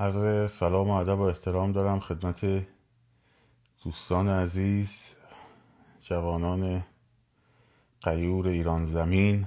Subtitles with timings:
[0.00, 2.66] عرض سلام و ادب و احترام دارم خدمت
[3.84, 5.14] دوستان عزیز
[6.02, 6.84] جوانان
[8.02, 9.46] قیور ایران زمین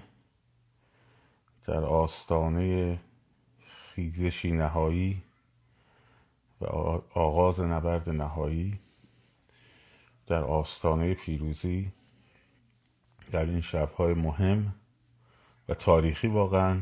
[1.65, 2.99] در آستانه
[3.67, 5.23] خیزشی نهایی
[6.61, 6.65] و
[7.13, 8.79] آغاز نبرد نهایی
[10.27, 11.91] در آستانه پیروزی
[13.31, 14.75] در این شبهای مهم
[15.69, 16.81] و تاریخی واقعا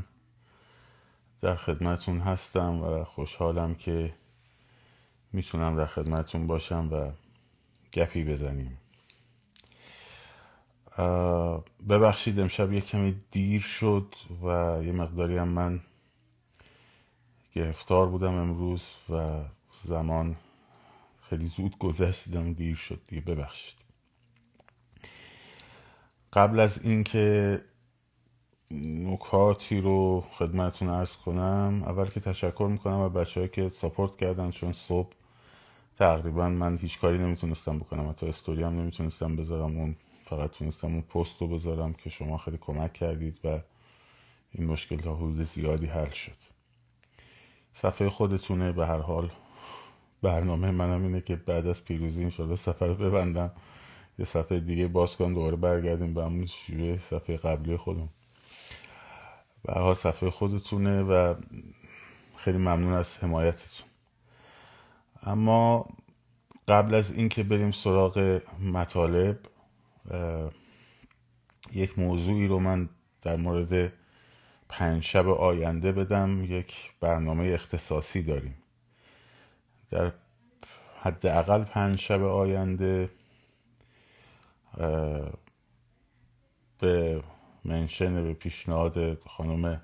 [1.42, 4.14] در خدمتون هستم و خوشحالم که
[5.34, 7.12] می‌تونم در خدمتون باشم و
[7.94, 8.78] گپی بزنیم.
[11.90, 15.80] ببخشید امشب یه کمی دیر شد و یه مقداری هم من
[17.54, 19.44] گرفتار بودم امروز و
[19.84, 20.36] زمان
[21.30, 23.76] خیلی زود گذشت دیدم دیر شد دیگه ببخشید.
[26.34, 27.62] قبل از اینکه
[28.74, 31.84] نکاتی رو خدمتون ارز کنم.
[31.86, 35.10] اول که تشکر می‌کنم و بچه که ساپورت کردن چون صبح
[35.98, 38.10] تقریبا من هیچ کاری نمی‌تونستم بکنم.
[38.10, 42.58] حتی استوری هم نمی‌تونستم بذارم اون فقط تونستم اون پست رو بذارم که شما خیلی
[42.58, 43.60] کمک کردید و
[44.52, 46.38] این مشکل تا حدود زیادی حل شد.
[47.74, 48.72] صفحه خودتونه.
[48.72, 49.30] به هر حال
[50.22, 53.52] برنامه منم اینه که بعد از پیروزی انشالله سفر ببندم.
[54.20, 58.10] یه صفحه دیگه باز کنم دوباره برگردیم به همون شیوه صفحه قبلی خودم.
[59.70, 61.36] حال صفحه خودتونه و
[62.38, 63.88] خیلی ممنون از حمایتتون.
[65.24, 65.88] اما
[66.68, 69.40] قبل از اینکه بریم سراغ مطالب
[71.72, 72.90] یک موضوعی رو من
[73.22, 73.94] در مورد
[74.70, 76.44] پنج شب آینده بدم.
[76.44, 78.58] یک برنامه اختصاصی داریم.
[79.90, 80.12] در
[81.02, 83.10] حداقل پنج شب آینده
[86.80, 87.24] به
[87.66, 89.82] منشن به پیشنهاد خانم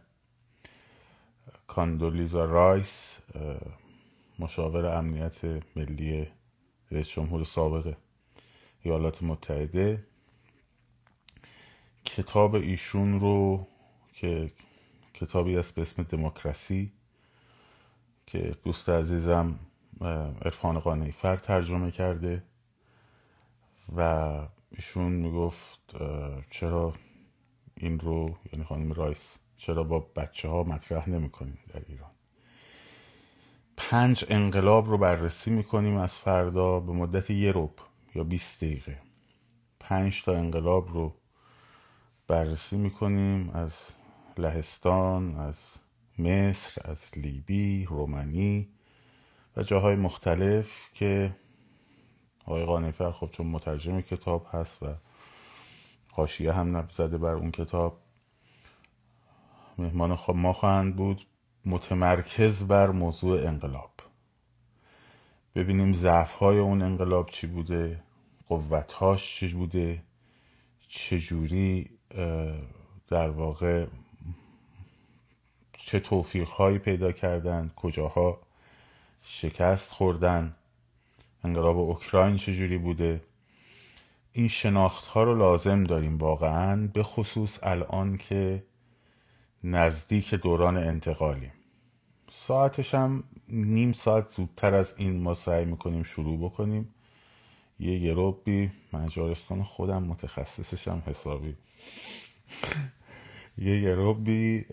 [1.68, 3.20] کاندولیزا رایس
[4.40, 6.28] مشاور امنیت ملی
[6.92, 7.96] رئیس جمهور سابق
[8.82, 10.04] ایالات متحده.
[12.06, 13.68] کتاب ایشون رو
[14.14, 14.52] که
[15.14, 16.92] کتابی است به اسم دموکراسی
[18.26, 19.60] که دوست عزیزم
[20.42, 22.44] عرفان قانعی فر ترجمه کرده
[23.96, 24.02] و
[24.72, 25.96] ایشون می‌گفت
[26.50, 26.94] چرا
[27.78, 32.12] این رو یعنی خانم رایس چرا با بچه ها مطرح نمی‌کنیم در ایران؟
[33.78, 37.80] پنج انقلاب رو بررسی می‌کنیم از فردا به مدت یه روب
[38.16, 38.98] یا 20 دقیقه.
[39.80, 41.16] پنج تا انقلاب رو
[42.28, 43.74] بررسی می‌کنیم از
[44.38, 45.58] لهستان از
[46.20, 48.70] مصر از لیبی رومنی
[49.58, 51.36] و جاهای مختلف که
[52.46, 54.86] آقای قانفر خب چون مترجم کتاب هست و
[56.18, 57.98] حاشیه هم زده بر اون کتاب.
[59.78, 61.26] مهمان ما خواهند بود
[61.66, 63.92] متمرکز بر موضوع انقلاب.
[65.56, 68.04] ببینیم ضعف اون انقلاب چی بوده
[68.48, 70.04] قوتهاش چی بوده
[70.88, 71.90] چجوری
[73.08, 73.88] در واقع
[75.74, 78.40] چه توفیق هایی پیدا کردن کجاها
[79.22, 80.56] شکست خوردن
[81.44, 83.22] انقلاب اوکراین چجوری بوده.
[84.38, 88.64] این شناخت ها رو لازم داریم واقعا به خصوص الان که
[89.64, 91.52] نزدیک دوران انتقالیم.
[92.32, 96.90] ساعتش هم نیم ساعت زودتر از این ما سعی می‌کنیم شروع بکنیم.
[97.80, 101.56] یه گروبی مجارستان خودم متخصصشم حسابی.
[103.58, 104.66] یه گروبی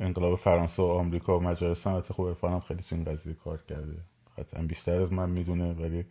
[0.00, 1.94] انقلاب فرانسه و آمریکا و مجارستان.
[1.94, 3.96] البته خوب ارفانم خیلی تو این قضیه کار کرده.
[4.38, 6.04] قطعا بیشتر از من می‌دونه ولی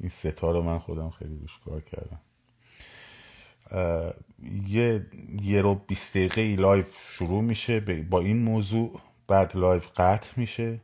[0.00, 2.20] این ستا رو من خودم خیلی روش کار کردم.
[4.66, 5.06] یه
[5.42, 10.80] یه ربع بیست دقیقه ای live شروع میشه با این موضوع بعد live قطع میشه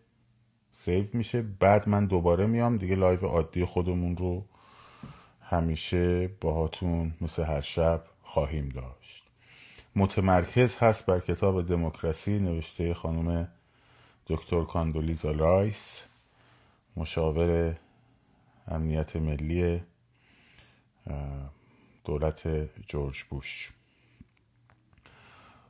[0.72, 4.44] save میشه بعد من دوباره میام دیگه live عادی خودمون رو
[5.42, 9.24] همیشه باهاتون مثل هر شب خواهیم داشت.
[9.96, 13.48] متمرکز هست بر کتاب دموکراسی نوشته خانم
[14.26, 16.04] دکتر کاندولیزا رایس
[16.96, 17.76] مشاور
[18.68, 19.82] امنیت ملی
[22.04, 22.48] دولت
[22.88, 23.72] جورج بوش.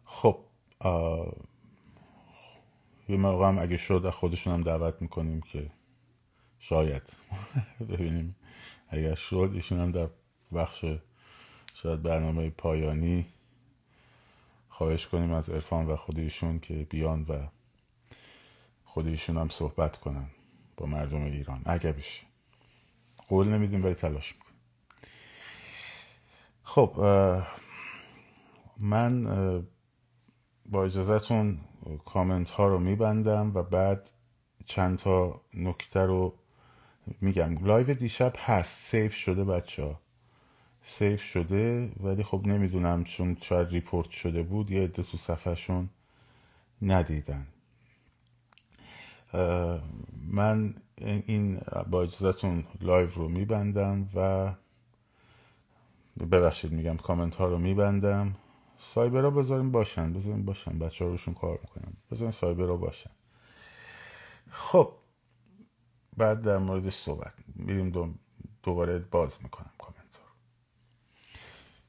[0.05, 0.38] خب
[3.08, 5.70] یه موقع هم اگه شد خودشون هم دعوت می‌کنیم که
[6.58, 7.02] شاید
[7.91, 8.37] ببینیم.
[8.88, 10.08] اگر شد ایشون هم در
[10.55, 10.85] بخش
[11.75, 13.26] شاید برنامه پایانی
[14.69, 17.47] خواهش کنیم از عرفان و خود ایشون که بیان و
[18.85, 20.31] خود هم صحبت کنن
[20.76, 21.62] با مردم ایران.
[21.64, 22.34] اگه بشه.
[23.29, 24.55] قول نمیدیم ولی تلاش می‌کنیم.
[26.62, 26.94] خب
[28.79, 29.25] من
[30.67, 31.59] با اجازهتون
[32.05, 34.11] کامنت ها رو میبندم و بعد
[34.67, 36.35] چند تا نکته رو
[37.21, 37.67] میگم.
[37.67, 40.00] live دیشب هست save شده بچه ها
[40.85, 45.88] save شده ولی خب نمی‌دونم چون شاید report شده بود یه عده تو صفحهشون
[46.82, 47.47] ندیدن.
[50.29, 51.61] من این
[51.91, 54.53] با اجازتون live رو میبندم و
[56.31, 58.37] ببخشید میگم کامنت ها رو میبندم.
[58.79, 63.11] cyber ها بذاریم باشن بذاریم باشن بچه ها روشون کار می‌کنم بذاریم cyber ها باشن.
[64.51, 64.93] خب
[66.17, 68.19] بعد در موردش صحبت میریم
[68.63, 70.35] دوباره باز می‌کنم کامنت ها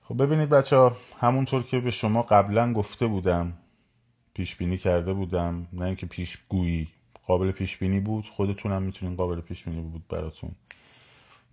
[0.04, 3.54] خب ببینید بچه ها همونطور که به شما قبلا گفته بودم
[4.34, 6.95] پیش بینی کرده بودم نه اینکه پیش گویی
[7.25, 8.25] قابل پیش بینی بود.
[8.25, 10.51] خودتونم می‌تونین قابل پیش بینی بود براتون.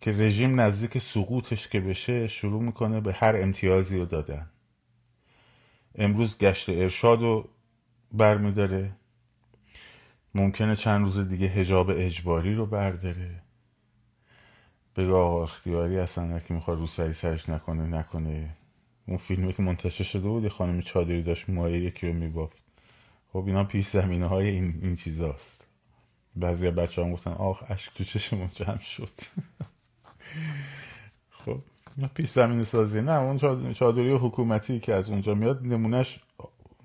[0.00, 4.50] که رژیم نزدیک سقوطش که بشه شروع می‌کنه به هر امتیازی رو دادن.
[5.94, 7.48] امروز گشت ارشاد رو
[8.12, 8.92] برمیداره.
[10.34, 13.42] ممکنه چند روز دیگه هجاب اجباری رو برداره.
[14.96, 18.56] بگه آقا اختیاری اصلا که می‌خواد رو سری سرش نکنه نکنه.
[19.08, 22.64] اون فیلمی که منتشر شده بود خانم چادری داشت مایه یکی رو میبافت.
[23.32, 25.62] خب اینا پیش زمینه های این, این چیزاست.
[26.37, 29.11] بعضی بچه هم گفتن آخ اشک تو چشمون جمع شد.
[31.31, 31.61] خب
[32.14, 33.00] پیش زمین سازی.
[33.00, 33.38] نه اون
[33.73, 36.20] چادری حکومتی که از اونجا میاد نمونهش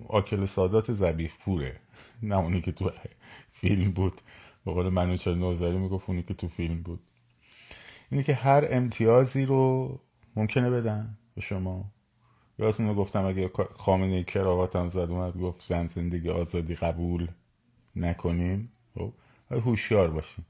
[0.07, 1.79] آکل سادات زبیح پوره.
[2.23, 2.91] نه اونی که تو
[3.51, 4.21] فیلم بود.
[4.65, 6.99] به قول منوچه نوزری می‌گفت اونی که تو فیلم بود.
[8.11, 9.99] اینی که هر امتیازی رو
[10.35, 11.91] ممکنه بدن به شما.
[12.59, 17.27] یادتون رو گفتم اگه خامنه کراواتم زد اومد گفت زن زندگی آزادی قبول
[17.95, 18.71] نکنیم.
[18.95, 19.13] خب
[19.51, 20.45] هوشیار باشین.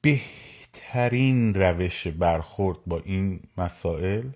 [0.00, 4.30] بهترین روش برخورد با این مسائل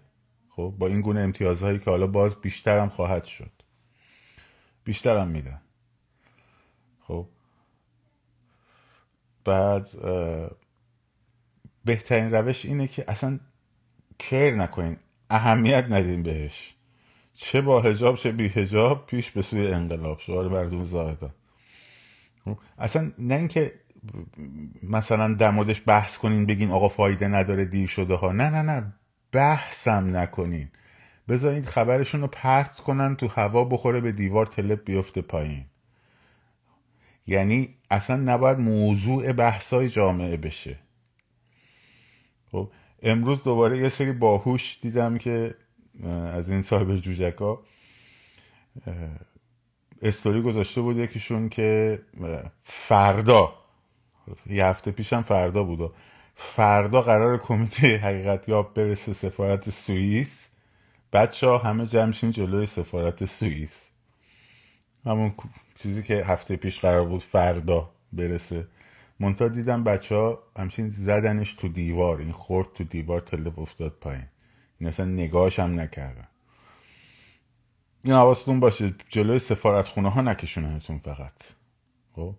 [0.51, 3.53] خب با این گونه امتیازهایی که حالا باز بیشترم خواهد شد.
[4.85, 5.61] بیشترم میدن
[7.01, 7.29] خب.
[9.45, 9.89] بعد
[11.85, 13.41] بهترین روش اینه که اصلا
[14.19, 14.97] کر نکنین.
[15.31, 16.75] اهمیت ندین بهش.
[17.35, 20.21] چه با هجاب چه بی هجاب پیش به سوی انقلاب.
[20.21, 21.35] شعار مردم زاهدان.
[22.79, 23.73] اصلا نه اینکه
[24.83, 28.33] مثلا در موردش بحث کنین بگین آقا فایده نداره دیر شده ها.
[28.33, 28.93] نه نه نه
[29.33, 30.69] بحثم نکنین.
[31.29, 35.65] بذارید خبرشون رو پرت کنن تو هوا بخوره به دیوار تلپ بیفته پایین.
[37.27, 40.79] یعنی اصلا نباید موضوع بحثای جامعه بشه.
[42.53, 42.71] خب
[43.03, 45.55] امروز دوباره یه سری باهوش دیدم که
[46.33, 47.63] از این صاحب جوجکا
[50.03, 52.01] استوری گذاشته بود یکیشون که
[52.65, 53.55] فردا
[54.47, 55.95] یه هفته پیشم فردا بود
[56.35, 60.49] فردا قرار کمیته حقیقت یاب برسه سفارت سوئیس.
[61.13, 63.89] بچه ها همه جمشین جلوی سفارت سوئیس.
[65.07, 65.33] همون
[65.75, 68.67] چیزی که هفته پیش قرار بود فردا برسه.
[69.21, 74.27] منتها دیدم بچه ها همچین زدنش تو دیوار این خورد تو دیوار تلپ افتاد پایین.
[74.79, 76.29] این اصلا نگاهش هم نکردن.
[78.05, 81.35] این حواستون باشه جلوی سفارت خونه ها نکشوننتون فقط.
[82.13, 82.35] خب؟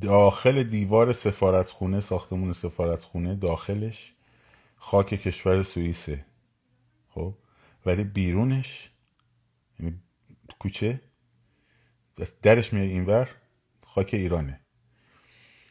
[0.00, 4.14] داخل دیوار سفارت خونه ساختمون سفارت خونه داخلش
[4.76, 6.24] خاک کشور سوئیسه.
[7.08, 7.34] خب؟
[7.86, 8.90] ولی بیرونش
[9.80, 10.00] یعنی
[10.58, 11.00] کوچه
[12.42, 13.28] درش میاد اینور
[13.86, 14.60] خاک ایرانه.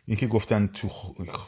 [0.06, 0.90] این که گفتن تو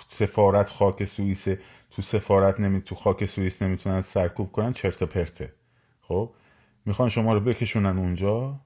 [0.07, 1.59] سفارت خاک سوئیسه
[1.91, 5.53] تو سفارت نمی تو خاک سوئیس نمی‌تونن سرکوب کنن چرت پرته.
[6.01, 6.33] خب؟
[6.85, 8.59] می‌خوان شما رو بکشونن اونجا؟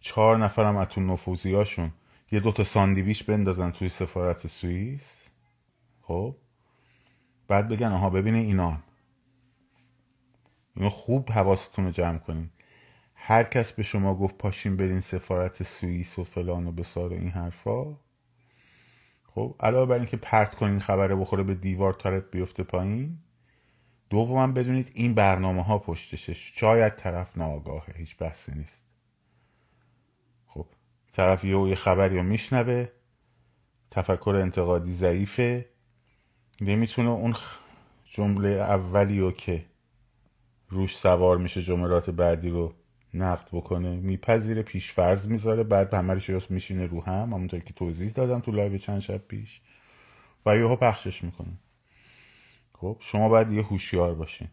[0.00, 1.92] چهار نفرم از تو نفوزیاشون
[2.32, 5.28] یه دوتا ساندیویچ بندازن توی سفارت سوئیس.
[6.02, 6.36] خب؟
[7.48, 8.82] بعد بگن آها ببینه اینان
[10.76, 12.50] اینو خوب حواستون رو جمع کنین.
[13.14, 17.96] هر کس به شما گفت پاشین برین سفارت سوئیس و فلان و بسار این حرفا.
[19.34, 23.18] خب؟ علاوه بر اینکه پرت کنین خبره بخوره به دیوار تارت بیفته پایین.
[24.10, 27.94] دوما بدونید این برنامه ها پشتشه شاید طرف ناآگاهه.
[27.96, 28.86] هیچ بحثی نیست.
[30.46, 30.66] خب
[31.12, 32.88] طرف یه خبری رو میشنوه.
[33.90, 35.68] تفکر انتقادی ضعیفه.
[36.60, 37.34] نمی‌تونه اون
[38.04, 39.64] جمله اولی رو که
[40.68, 42.74] روش سوار میشه جملات بعدی رو
[43.14, 48.40] نقد بکنه میپذیره پیش فرض می‌ذاره بعد همه میشینه رو هم همونطور که توضیح دادم
[48.40, 49.60] تو لایو چند شب پیش.
[50.46, 51.52] و یهو پخشش می‌کنه.
[52.80, 54.48] خب شما باید یه هوشیار باشین.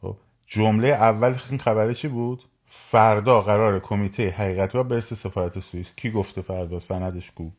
[0.00, 5.92] خب جمله اول این خبره چی بود؟ فردا قرار کمیته حقیقت و برسه سفارت سوئیس.
[5.96, 7.50] کی گفته فردا؟ سندش کو؟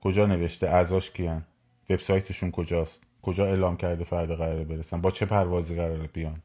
[0.00, 1.46] کجا نوشته؟ اعضاش کیان؟
[1.90, 6.42] وبسایتشون کجاست؟ کجا اعلام کرده فردا قراره برسن؟ با چه پروازی قراره بیان؟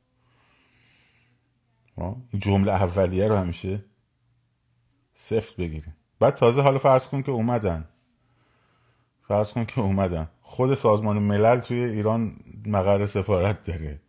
[1.98, 3.86] این جمله اولیه رو همیشه
[5.14, 7.90] سفت بگیرین بعد تازه حالا فرض کن که اومدن.
[9.28, 10.28] فرض کن که اومدن.
[10.42, 14.00] خود سازمان ملل توی ایران مقر سفارت داره.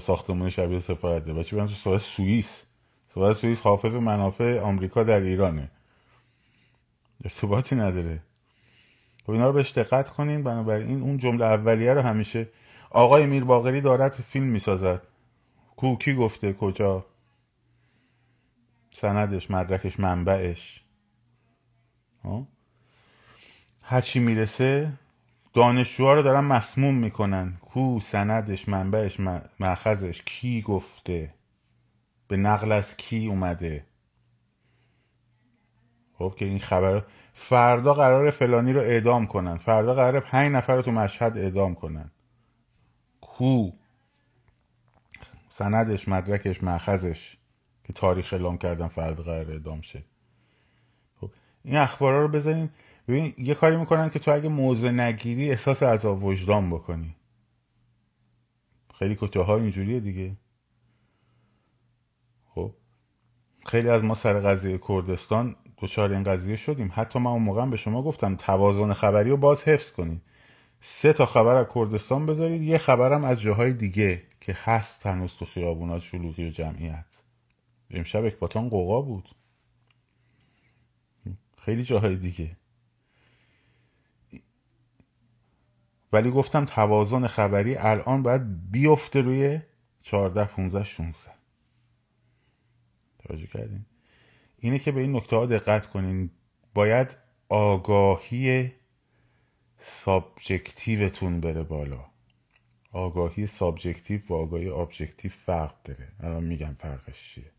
[0.00, 1.38] ساختمون شبیه سفارت داره.
[1.38, 2.64] بچه تو سوئیس.
[3.08, 5.70] سفارت سوئیس حافظ منافع آمریکا در ایرانه.
[7.24, 8.22] ارتباطی نداره.
[9.26, 10.42] خب اینا رو بهش دقت کنین.
[10.42, 12.48] بنابراین اون جمله اولیه رو همیشه
[12.90, 15.02] آقای میر باقری دارد فیلم می‌سازد.
[15.76, 17.06] کو کی گفته؟ کجا؟
[18.90, 20.84] سندش مدرکش منبعش.
[23.92, 24.92] هرچی می‌رسه
[25.52, 27.56] دانشجوها رو دارن مسموم می‌کنن.
[27.60, 29.20] کو سندش منبعش
[29.60, 31.34] مأخذش کی گفته؟
[32.28, 33.86] به نقل از کی اومده؟
[36.18, 39.56] خب که این خبر فردا قرار فلانی رو اعدام کنن.
[39.56, 42.10] فردا قرار پنج نفر رو تو مشهد اعدام کنن.
[43.20, 43.70] کو؟
[45.48, 47.36] سندش مدرکش مأخذش
[47.84, 50.02] که تاریخ اعلام کردن فردا قرار اعدام شه.
[51.20, 51.30] خب
[51.64, 52.70] این اخبارا رو بزنین.
[53.08, 57.16] ببین یه کاری می‌کنن که تو اگه موزه نگیری احساس عذاب وجدان بکنی.
[58.94, 60.36] خیلی کتاه ها اینجوریه دیگه.
[62.54, 62.74] خب
[63.66, 66.92] خیلی از ما سر قضیه کردستان دچار این قضیه شدیم.
[66.94, 70.22] حتی من اون موقع به شما گفتم توازن خبری رو باز حفظ کنید
[70.80, 72.62] سه تا خبر از کردستان بذارید.
[72.62, 77.06] یه خبرم از جاهای دیگه که هست هنوز تو خیابونات شلوغی و جمعیت.
[77.90, 79.28] امشب اکباتان قوقا بود.
[81.58, 82.56] خیلی جاهای دیگه.
[86.12, 89.60] ولی گفتم توازن خبری الان باید بیفته روی
[90.02, 91.30] 14 15 16
[93.18, 93.84] توجه کردین؟
[94.58, 96.30] اینه که به این نکته ها دقت کنین.
[96.74, 97.16] باید
[97.48, 98.72] آگاهی
[99.78, 102.04] سابجکتیوتون بره بالا.
[102.92, 106.08] آگاهی subjective و آگاهی objective فرق داره.
[106.20, 107.50] الان میگم فرقش چیه؟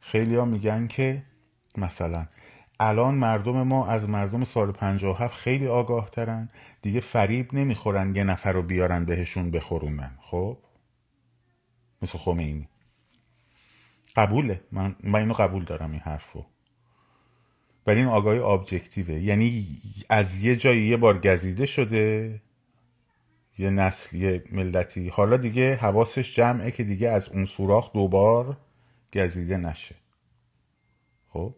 [0.00, 1.22] خیلی ها میگن که
[1.76, 2.26] مثلا
[2.80, 6.48] الان مردم ما از مردم سال 57 خیلی آگاه ترن
[6.82, 10.18] دیگه فریب نمی‌خورن یه نفر رو بیارن بهشون بخورونن.
[10.20, 10.58] خب؟
[12.02, 12.68] مثل خمینی
[14.16, 14.60] قبوله.
[14.72, 16.44] من, من اینو قبول دارم این حرفو.
[17.86, 19.66] ولی این آگاهی objective ه یعنی
[20.08, 22.40] از یه جایی یه بار گزیده شده
[23.58, 25.08] یه نسل یه ملتی.
[25.08, 28.56] حالا دیگه حواسش جمعه که دیگه از اون سوراخ دوبار
[29.14, 29.94] گزیده نشه.
[31.28, 31.54] خب؟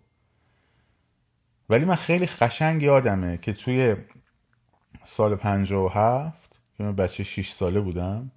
[1.68, 3.96] ولی من خیلی قشنگ یادمه که توی
[5.04, 8.30] سال پنجاه و هفت که من بچه شیش ساله بودم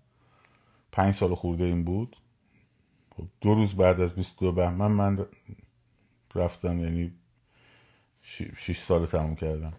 [0.92, 2.18] پنج سال خورده این بود.
[3.18, 5.26] خب دو روز بعد از 22 بهمن من
[6.36, 7.12] رفتم یعنی
[8.58, 9.74] شیش سال تموم کردم.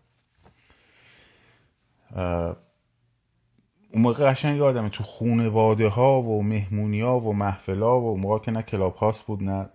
[3.92, 8.38] اون موقع قشنگ یادمه تو خونواده ها و مهمونی ها و محفل ها و موقع
[8.38, 9.70] که نه کلاب هاست بود نه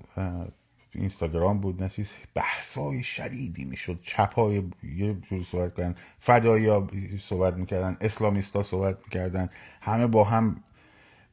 [0.95, 2.11] اینستاگرام بود چیز.
[2.33, 3.99] بحثای شدیدی می‌شد.
[4.03, 5.95] چپ های یه جور صحبت کردن.
[6.19, 6.87] فدایی ها
[7.21, 7.97] صحبت می‌کردن.
[8.01, 9.49] اسلامیستا صحبت می‌کردن.
[9.81, 10.63] همه با هم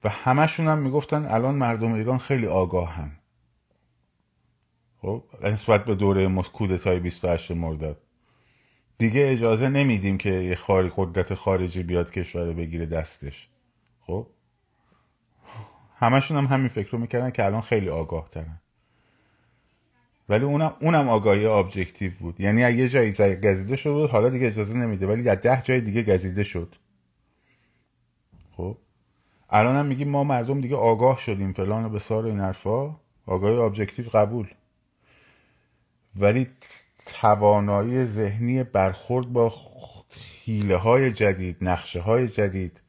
[0.05, 3.13] و همشون هم می‌گفتن الان مردم ایران خیلی آگاهن.
[5.03, 8.03] خب نسبت به دوره کودتای 28 مرداد.
[8.99, 13.49] دیگه اجازه نمیدیم که یه خاری قدرت خارجی بیاد کشور بگیره دستش.
[14.01, 14.27] خب؟
[15.97, 18.62] همشون هم همین فکر رو می‌کردن که الان خیلی آگاه ترن
[20.33, 22.41] ولی اونم اونم آگاهی ابجکتیو بود.
[22.41, 25.81] یعنی اگه یه جایی گزیده شده بود حالا دیگه اجازه نمیده ولی از ده جای
[25.81, 26.75] دیگه گزیده شد.
[28.57, 28.77] خب؟
[29.51, 32.97] الان هم میگیم ما مردم دیگه آگاه شدیم فلان و بسار این حرفا.
[33.27, 34.47] آگاهی ابجکتیو قبول.
[36.17, 36.47] ولی
[37.07, 39.55] توانایی ذهنی برخورد با
[40.45, 42.81] حیله های جدید نقشه های جدید.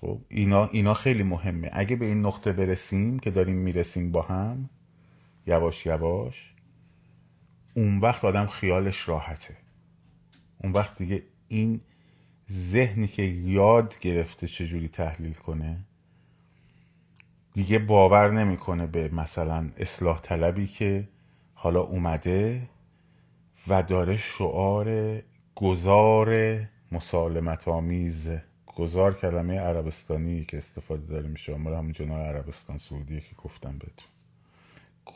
[0.00, 1.70] خب اینا, اینا خیلی مهمه.
[1.72, 4.70] اگه به این نقطه برسیم که داریم می‌رسیم با هم
[5.46, 6.54] یواش یواش
[7.78, 9.56] اون وقت آدم خیالش راحته.
[10.62, 11.80] اون وقت دیگه این
[12.52, 15.78] ذهنی که یاد گرفته چجوری تحلیل کنه
[17.52, 21.08] دیگه باور نمی‌کنه به مثلا اصلاح طلبی که
[21.54, 22.68] حالا اومده
[23.68, 25.18] و داره شعار
[25.54, 26.60] گذار
[26.92, 28.28] مسالمت آمیز
[28.66, 34.08] گذار کلمه عربستانی که استفاده داره میشه مال همون جناه عربستان سعودی که گفتم بهتون.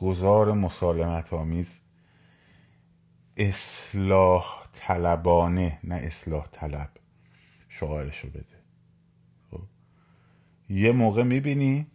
[0.00, 1.81] گذار مسالمت آمیز
[3.36, 6.90] اصلاح طلبانه نه اصلاح طلب.
[7.68, 8.62] شعارشو بده.
[9.50, 9.62] خب.
[10.68, 11.86] یه موقع می‌بینی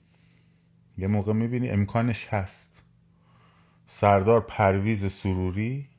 [0.97, 2.83] یه موقع می‌بینی امکانش هست.
[3.87, 5.89] سردار پرویز سروری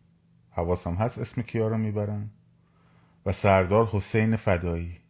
[0.51, 2.31] حواسم هست اسم کیا رو می‌برن
[3.27, 5.01] و سردار حسین فدایی.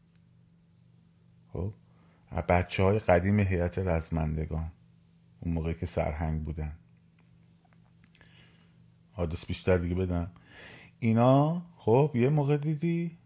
[1.53, 1.75] خب.
[2.49, 4.73] بچه های قدیم هیئت رزمندگان
[5.41, 6.79] اون موقع که سرهنگ بودن.
[9.19, 10.31] آدرس بیشتر دیگه بدم.
[10.99, 13.19] اینا خب یه موقع دیدی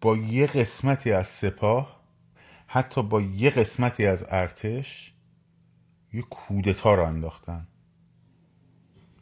[0.00, 2.00] با یه قسمتی از سپاه
[2.66, 5.12] حتی با یه قسمتی از ارتش
[6.12, 7.66] یه کودتا رو انداختن.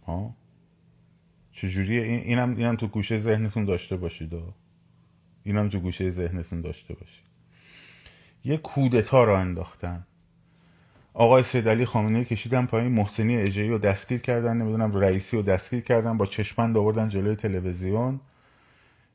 [0.06, 0.36] ها؟
[1.52, 4.32] چجوریه این اینم اینم تو گوشه ذهنتون داشته باشید.
[5.42, 7.26] اینم تو گوشه ذهنتون داشته باشید.
[8.44, 10.06] یه کودتا رو انداختن.
[11.18, 15.80] آقای سید علی خامنه‌ای کشیدن پایین محسنی اجایی رو دستگیر کردن نمی‌دونم رئیسی رو دستگیر
[15.80, 18.20] کردن با چشمند آوردن جلوی تلویزیون.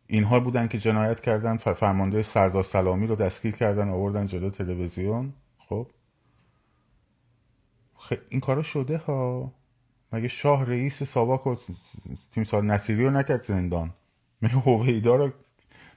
[0.08, 5.34] اینها بودن که جنایت کردن فرمانده سردار سلامی رو دستگیر کردن آوردن جلوی تلویزیون.
[5.58, 5.88] خب.
[8.30, 9.52] این کارا شده ها.
[10.14, 11.56] مگه شاه رئیس ساواک و
[12.32, 13.94] تیمسار نصیری رو نکرد زندان؟
[14.42, 15.32] مگه هویدا رو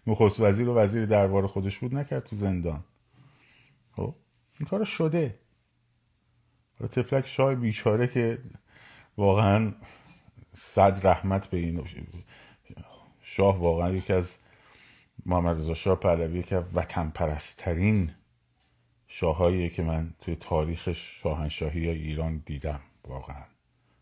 [0.06, 2.84] نخست وزیر و وزیر دربار خودش بود نکرد تو زندان؟
[3.92, 4.14] خب.
[4.60, 5.43] این کار شده.
[6.80, 8.38] تفلک شاه بیچاره که
[9.16, 9.72] واقعا
[10.52, 11.84] صد رحمت به این
[13.22, 14.38] شاه واقعا یکی از
[15.26, 18.10] محمد رضا شاه پهلوی که وطن پرسترین
[19.06, 23.44] شاههایی که من توی تاریخ شاهنشاهی ایران دیدم واقعا.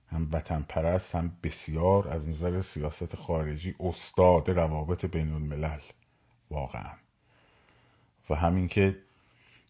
[0.07, 5.81] هم وطن پرست هم بسیار از نظر سیاست خارجی استاد روابط بین الملل
[6.51, 6.93] واقعا.
[8.31, 8.97] و همین که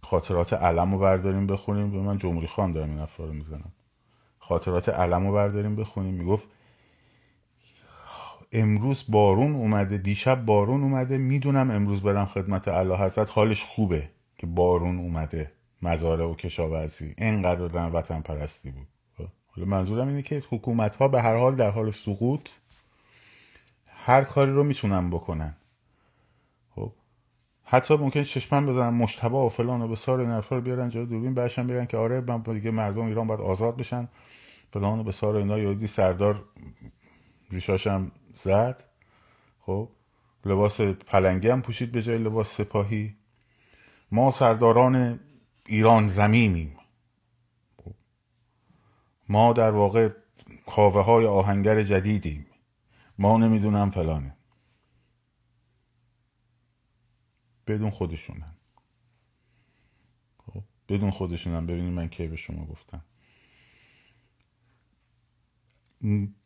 [0.05, 1.91] خاطرات علم رو برداریم بخونیم.
[1.91, 3.73] به من جمهوری خان دارم این افرار رو می‌زنم
[4.39, 6.15] خاطرات علم رو برداریم بخونیم.
[6.15, 6.49] می‌گفت
[8.53, 11.19] امروز بارون اومده دیشب بارون اومده.
[11.19, 13.31] می‌دونم امروز برم خدمت الله حضرت.
[13.31, 15.53] حالش خوبه که بارون اومده.
[15.83, 17.15] مزاره و کشاورزی.
[17.19, 18.87] اینقدر در وطن پرستی بود.
[19.57, 22.49] حالا منظورم اینه که حکومت ها به هر حال در حال سقوط.
[23.87, 25.55] هر کاری رو می‌تونن بکنن.
[27.73, 31.67] حتی ممکن چشمن بزنن مشتبه و فلان و بسار این رو بیارن جای دوربین برشن
[31.67, 34.09] بگن که آره من دیگه مردم ایران باید آزاد بشن.
[34.73, 36.45] فلان و بسار اینا یادی سردار
[37.51, 38.85] ریشاشم زد.
[39.61, 39.89] خب
[40.45, 43.17] لباس پلنگی هم پوشید به جای لباس سپاهی.
[44.11, 45.21] ما سرداران
[45.67, 46.77] ایران زمینیم.
[47.85, 47.95] خب.
[49.29, 50.09] ما در واقع
[50.67, 52.47] کاوه های آهنگر جدیدیم.
[53.19, 54.37] ما نمی‌دونم فلانه.
[57.75, 58.55] بدون خودشونن.
[60.47, 61.67] خب بدون خودشونن.
[61.67, 63.05] ببینید من کی به شما گفتم.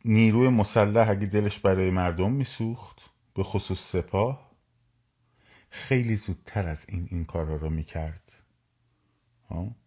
[0.05, 4.51] نیروی مسلح اگه دلش برای مردم میسوخت به خصوص سپاه
[5.69, 8.31] خیلی زودتر از این این کارا رو می‌کرد.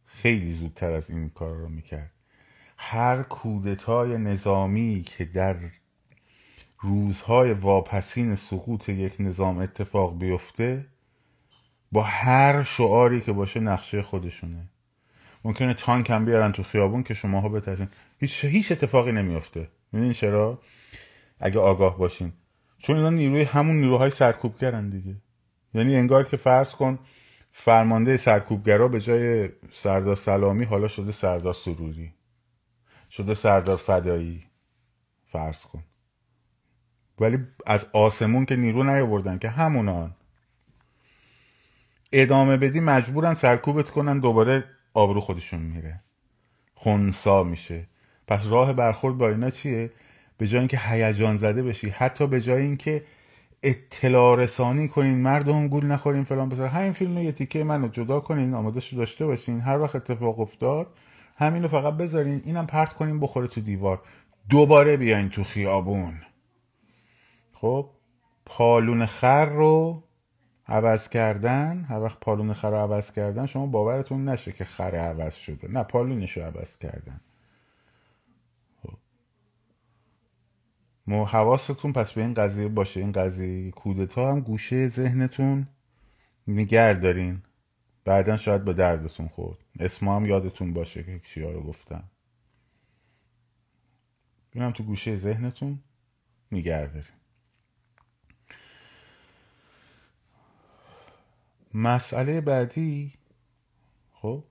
[0.05, 2.13] خیلی زودتر از این کارا رو می‌کرد.
[2.77, 5.71] هر کودتای نظامی که در
[6.81, 10.87] روزهای واپسین سقوط یک نظام اتفاق بیفته
[11.93, 14.69] با هر شعاری که باشه نقشه خودشونه.
[15.45, 17.89] ممکنه تانک هم بیارن تو خیابون که شماها بترسین.
[18.19, 19.69] هیچ هیچ اتفاقی نمیافته.
[19.93, 20.59] می‌دونین چرا؟
[21.41, 22.33] اگه آگاه باشین.
[22.79, 25.17] چون اینا نیروی همون نیروهای سرکوبگرن دیگه.
[25.75, 26.99] یعنی انگار که فرض کن
[27.53, 32.13] فرمانده سرکوبگرا به جای سردار سلامی حالا شده سردار سروری.
[33.11, 34.45] شده سردار فدایی.
[35.27, 35.85] فرض کن.
[37.21, 40.15] ولی از آسمون که نیرو نیاوردن که همونان.
[42.13, 46.01] ادامه بدی مجبورن سرکوبت کنن دوباره آبرو خودشون میره.
[46.75, 47.87] خونسا میشه.
[48.29, 49.91] پس راه برخورد با اینا چیه؟
[50.39, 53.05] به جای اینکه هیجان زده بشی حتی به جای اینکه
[53.63, 56.67] اطلاع رسانی کنین مردم گول نخورین فلان بذار.
[56.67, 59.61] همین فیلم یه تیکه منو جدا کنین آماده شو داشته باشین.
[59.61, 60.87] هر وقت اتفاق افتاد
[61.37, 64.03] همین رو فقط بذارین اینم پرت کنین بخوره تو دیوار.
[64.49, 66.21] دوباره بیاین تو خیابون.
[67.53, 67.91] خب
[68.47, 70.03] پالون خر رو
[70.71, 75.35] عوض کردن هر وقت پالون خر رو عوض کردن شما باورتون نشه که خر عوض
[75.35, 75.69] شده.
[75.69, 77.21] نه پالونش رو عوض کردن.
[78.83, 78.97] خب.
[81.13, 83.01] حواستون پس به این قضیه باشه.
[83.01, 85.67] این قضیه کودتا هم گوشه ذهنتون
[86.49, 87.43] نگر دارین
[88.05, 89.59] بعدا شاید به دردتون خورد.
[89.81, 92.05] اسم هم یادتون باشه که چیا رو گفتم
[94.53, 95.79] اینم تو گوشه ذهنتون
[96.53, 97.20] نگر دارین
[101.75, 103.15] مسئله بعدی
[104.13, 104.45] خب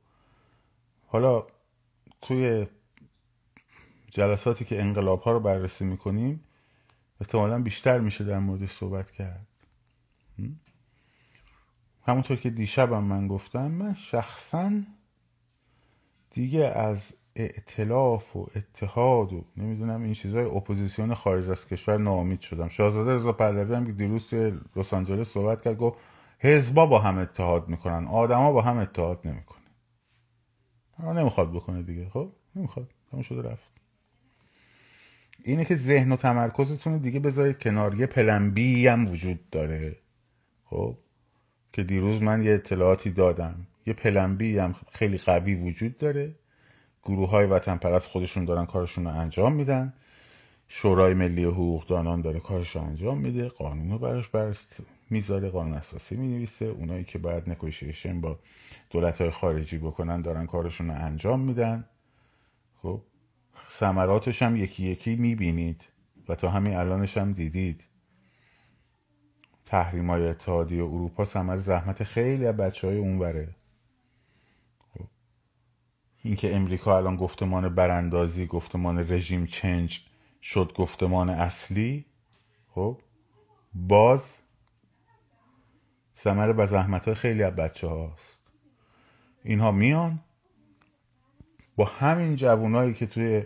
[1.08, 1.48] حالا
[2.22, 2.68] توی
[4.12, 6.44] جلساتی که انقلاب ها رو بررسی می‌کنیم
[7.22, 9.48] احتمالا بیشتر میشه در موردش صحبت کرد.
[12.08, 14.72] همونطور که دیشبم من گفتم من شخصا
[16.30, 22.70] دیگه از ائتلاف و اتحاد و نمی‌دونم این چیزای اپوزیسیون خارج از کشور ناامید شدم.
[22.70, 24.34] شاهزاده رضا پهلوی هم که دیروز
[24.76, 25.98] لس آنجلس صحبت کرد گفت
[26.40, 29.60] حزبا با هم اتحاد می‌کنن آدما با هم اتحاد نمی‌کنه
[31.00, 32.10] نمی‌خواد بکنه دیگه.
[32.10, 32.92] خب نمی‌خواد.
[33.12, 33.70] تموم شده رفت.
[35.44, 37.96] اینه که ذهن و تمرکزتون دیگه بذارید کنار.
[37.96, 39.96] یه plan B هم وجود داره.
[40.66, 40.98] خب
[41.74, 43.68] که دیروز من یه اطلاعاتی دادم.
[43.86, 46.36] یه پلن بی هم خیلی قوی وجود داره.
[47.04, 49.94] گروه های وطن پرست خودشون دارن کارشون رو انجام میدن.
[50.68, 53.48] شورای ملی حقوق دانان داره کارش انجام میده.
[53.48, 54.30] قانون رو براش
[55.10, 56.66] می‌ذاره قانون اساسی می‌نویسه.
[56.66, 58.40] اونایی که باید نکوشیشن با
[58.90, 61.86] دولت های خارجی بکنن دارن کارشون رو انجام میدن.
[62.82, 63.02] خب
[63.70, 65.86] ثمراتش هم یکی یکی می‌بینید
[66.28, 67.84] و تا همین الانش هم دیدید.
[69.66, 73.56] تحریم های اتحادیه اروپا ثمر زحمت خیلی از بچه های اونوره.
[74.94, 75.06] خب.
[76.24, 80.06] اینکه امریکا الان گفتمان براندازی گفتمان رژیم چنج
[80.42, 82.06] شد گفتمان اصلی
[82.70, 82.98] خب
[83.74, 84.39] باز
[86.24, 88.40] ثمر به زحمت های خیلی از بچه هاست
[89.44, 90.20] اینها میان
[91.76, 93.44] با همین جوانایی که توی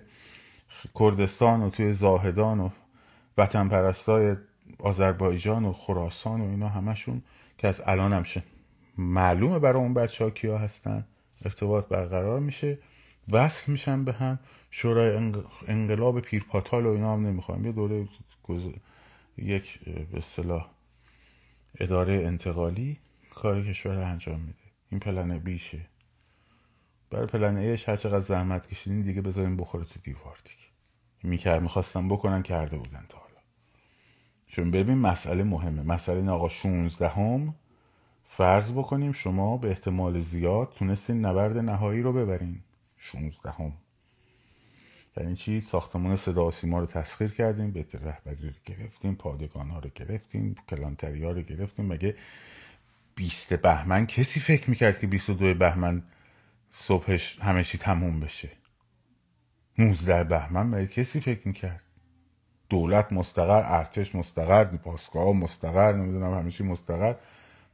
[0.99, 2.69] کردستان و توی زاهدان و
[3.37, 4.35] وطن پرستای
[4.79, 7.21] آذربایجان و خراسان و اینا همشون
[7.57, 8.23] که از الان هم
[8.97, 11.05] معلومه برای اون بچه ها کیا هستن.
[11.45, 12.79] ارتباط برقرار میشه.
[13.31, 14.39] وصل میشن به هم.
[14.71, 15.31] شورای
[15.67, 17.65] انقلاب پیرپاتال و اینا هم نمی‌خوام.
[17.65, 18.07] یه دوره
[19.37, 20.69] یک به اصطلاح
[21.79, 24.63] اداره انتقالی کار کشور انجام میده.
[24.89, 25.85] این پلن بیشه.
[27.09, 30.67] برای پلن ایش هر چقدر زحمت کشیدین دیگه بذارین بخوره تو دیوار دیگه.
[31.23, 33.39] می‌کرد می‌خواستم بکنن کرده بودن تا حالا.
[34.47, 35.81] چون ببین مسئله مهمه.
[35.81, 37.55] مسئله این آقا 16 هم
[38.23, 42.63] فرض بکنیم شما به احتمال زیاد تونستین نبرد نهایی رو ببرین.
[42.97, 43.73] 16 هم
[45.17, 49.89] یعنی چی؟ ساختمان صدا سیما رو تسخیر کردیم به رهبری رو گرفتیم پادگان ها رو
[49.95, 51.85] گرفتیم کلانتری ها رو گرفتیم.
[51.85, 52.15] مگه
[53.15, 56.03] 20 بهمن کسی فکر می‌کرد که 22 بهمن
[56.71, 58.49] صبحش همه چی تموم بشه؟
[59.77, 61.81] 19 بهمن مگه کسی فکر می‌کرد؟
[62.69, 67.15] دولت مستقر ارتش مستقر پاسگاه مستقر نمی‌دونم همه مستقر.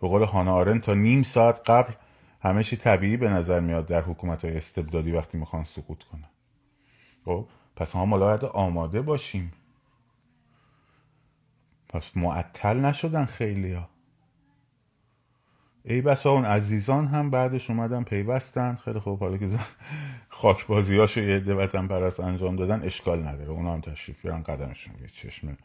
[0.01, 1.93] به قول هانا آرن تا نیم ساعت قبل
[2.41, 6.29] همه چی طبیعی به نظر میاد در حکومت های استبدادی وقتی می‌خوان سقوط کنن.
[7.25, 9.53] خب پس ما باید آماده باشیم.
[11.89, 13.89] پس معطل نشدن خیلی ها
[15.83, 18.75] ای بسا اون عزیزان هم بعدش اومدن پیوستن.
[18.75, 19.59] خیلی خوب حالا که
[20.29, 23.49] خاک بازی هاشو یه وطن پرست انجام دادن اشکال نداره.
[23.49, 25.57] اونا هم تشریف بیارن قدمشون یه چشم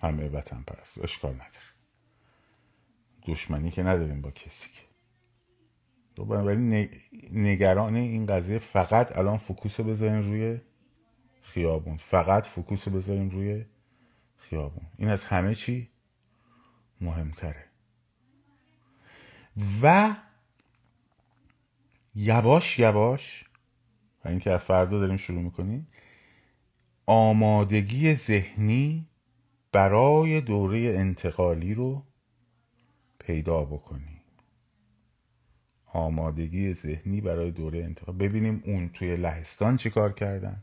[0.00, 1.04] همه وطن پرست.
[1.04, 1.68] اشکال نداره.
[3.26, 4.88] دشمنی که نداریم با کسی که.
[6.22, 6.90] ولی
[7.32, 10.60] نگران این قضیه فقط الان فکوس بذارین روی
[11.48, 11.96] خیابون.
[11.96, 13.64] فقط فکوس بذارین روی
[14.36, 14.86] خیابون.
[14.98, 15.88] این از همه چی
[17.00, 17.64] مهمتره.
[19.82, 20.16] و
[22.14, 23.44] یواش یواش
[24.24, 25.88] و اینکه از فردا داریم شروع می‌کنیم
[27.06, 29.08] آمادگی ذهنی
[29.72, 32.06] برای دوره انتقالی رو
[33.18, 34.20] پیدا بکنیم.
[35.92, 38.16] آمادگی ذهنی برای دوره انتقال.
[38.16, 40.62] ببینیم اون توی لهستان چی کار کردن.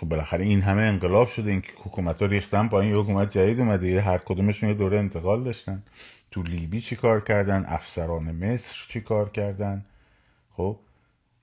[0.00, 4.00] خب بالاخره این همه انقلاب شده این حکومت ها ریختن با این حکومت جدید اومده
[4.00, 5.82] هر کدومشون یه دوره انتقال داشتن.
[6.30, 9.84] تو لیبی چی کار کردن؟ افسران مصر چی کار کردن؟
[10.56, 10.78] خب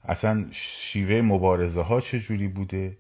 [0.04, 2.98] اصلا شیوه مبارزه ها چه جوری بوده؟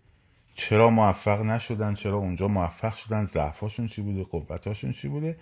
[0.55, 5.37] چرا موفق نشدن؟ چرا اونجا موفق شدن؟ ضعفاشون چی بوده؟ قوتاشون چی بوده؟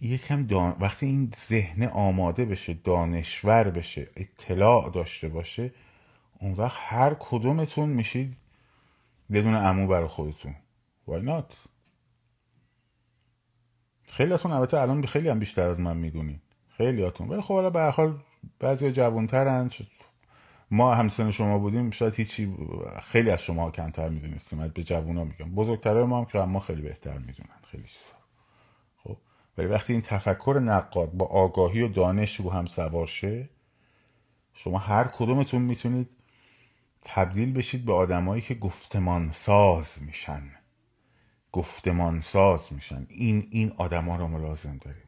[0.00, 0.76] یکم دان...
[0.80, 5.72] وقتی این ذهن آماده بشه دانشور بشه اطلاع داشته باشه
[6.40, 8.36] اون وقت هر کدومتون میشید
[9.32, 10.54] بدون امو برای خودتون.
[11.08, 11.54] Why not?
[14.04, 16.40] خیلی هاتون البته الان خیلی هم بیشتر از من می‌دونین.
[16.68, 18.18] خیلی هاتون ولی خب حالا به حال
[18.58, 19.70] بعضی جوانترن.
[20.70, 22.56] ما همسن شما بودیم شاید هیچی
[23.02, 24.68] خیلی از شما کمتر می‌دونستیم.
[24.68, 25.54] به جوونا میگم.
[25.54, 27.58] بزرگترهای ما هم که ما خیلی بهتر می‌دونن.
[27.70, 28.14] خیلی چیزا.
[28.96, 29.16] خب؟
[29.58, 33.48] ولی وقتی این تفکر نقاد با آگاهی و دانش رو هم سوار شه
[34.54, 36.08] شما هر کدومتون می‌تونید
[37.04, 40.42] تبدیل بشید به آدمایی که گفتمان ساز میشن.
[41.52, 43.06] گفتمان ساز میشن.
[43.08, 45.02] این این آدما رو ما لازم داریم.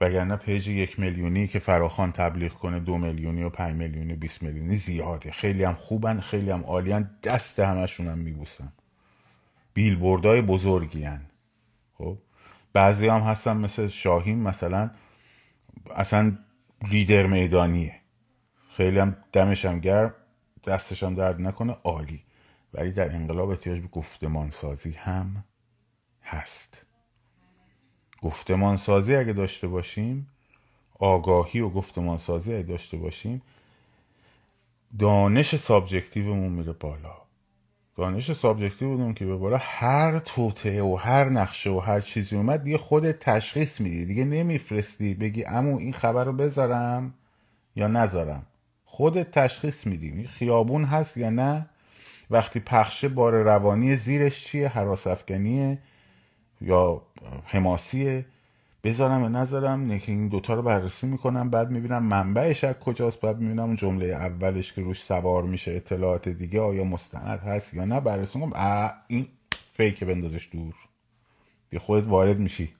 [0.00, 4.42] وگرنه پیج یک میلیونی که فراخان تبلیغ کنه دو میلیونی و پنج میلیونی و بیس
[4.42, 5.30] میلیونی زیاده.
[5.30, 8.72] خیلی هم خوبن خیلی هم عالیان دست همشون هم میبوسن.
[9.74, 11.20] بیل بردای بزرگی هن.
[11.94, 12.18] خب؟
[12.72, 14.90] بعضی هم هستن مثل شاهین مثلا
[15.96, 16.38] اصلا
[16.90, 17.94] لیدر میدانیه.
[18.78, 20.14] خیلی هم دمش هم گرم
[20.66, 22.22] دستش هم درد نکنه عالی.
[22.74, 25.44] ولی در انقلاب احتیاج به گفتمان سازی هم
[26.22, 26.86] هست.
[28.22, 30.28] گفتمان سازی اگه داشته باشیم
[30.98, 33.42] آگاهی و گفتمان سازی اگه داشته باشیم
[34.98, 37.14] دانش subjective مون میره بالا.
[37.96, 42.62] دانش subjective تون که بره بالا هر توطئه و هر نقشه و هر چیزی اومد
[42.62, 44.04] دیگه خودت تشخیص میدی.
[44.04, 47.14] دیگه نمیفرستی بگی عمو این خبر رو بذارم
[47.76, 48.46] یا نذارم.
[48.90, 51.66] خودت تشخیص میدی این خیابون هست یا نه؟
[52.30, 55.78] وقتی پخشه بار روانی زیرش چیه؟ حراس افغانیه
[56.60, 57.02] یا
[57.44, 58.26] حماسیه؟
[58.84, 63.38] بذارم یا نذارم؟ که این دوتا رو بررسی می‌کنم بعد می‌بینم منبعش از کجاست بعد
[63.38, 68.40] می‌بینم جمله اولش که روش سوار میشه اطلاعات دیگه آیا مستند هست یا نه؟ بررسی
[68.40, 69.28] کنم این
[69.72, 70.74] فیک بندازش دور.
[71.70, 72.74] دیگه خودت وارد میشی.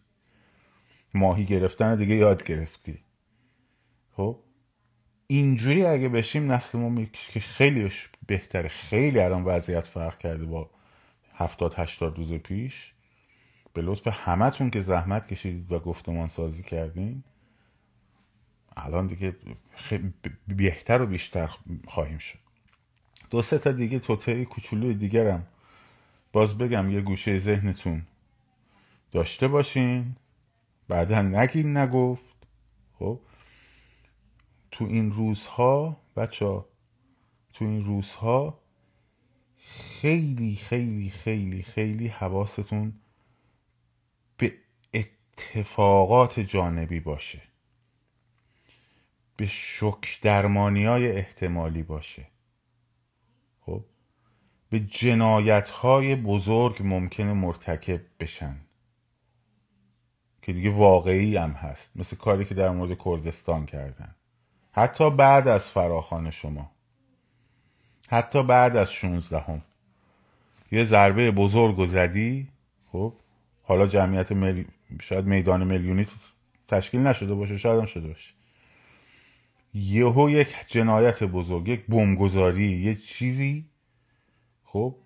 [1.14, 2.98] ماهی گرفتن دیگه یاد گرفتی.
[4.16, 4.36] خب؟
[5.30, 7.92] اینجوری اگه بشیم نسل ما که خیلی
[8.26, 8.68] بهتره.
[8.68, 10.70] خیلی الان وضعیت فرق کرده با
[11.34, 12.92] هفتاد هشتاد روز پیش.
[13.72, 17.22] به لطف همتون که زحمت کشیدید و گفتمان سازی کردین.
[18.76, 19.36] الان دیگه
[20.48, 21.50] بهتر و بیشتر
[21.88, 22.38] خواهیم شد.
[23.30, 25.46] دو سه تا دیگه توته کوچولوی دیگرم.
[26.32, 28.02] باز بگم یه گوشه ذهنتون
[29.12, 30.16] داشته باشین.
[30.88, 32.34] بعدا نگین نگفت.
[32.98, 33.20] خب؟
[34.70, 36.64] تو این روزها بچه
[37.52, 38.60] تو این روزها
[39.56, 42.92] خیلی خیلی خیلی خیلی حواستون
[44.36, 44.54] به
[44.94, 47.42] اتفاقات جانبی باشه.
[49.36, 52.26] به شک درمانی های احتمالی باشه.
[53.60, 53.84] خب؟
[54.70, 58.60] به جنایت های بزرگ ممکنه مرتکب بشن.
[60.42, 61.90] که دیگه واقعی هم هست.
[61.96, 64.14] مثل کاری که در مورد کردستان کردن.
[64.72, 66.70] حتی بعد از فراخان شما.
[68.08, 69.62] حتی بعد از 16 هم.
[70.72, 72.48] یه ضربه بزرگ و زدی
[72.92, 73.14] خب
[73.62, 74.66] حالا جمعیت ملی...
[75.02, 76.06] شاید میدان میلیونی
[76.68, 78.34] تشکیل نشده باشه شاید هم شده باشه.
[79.74, 83.66] یهو یک جنایت بزرگ یک بمبگذاری یه چیزی
[84.64, 84.96] خب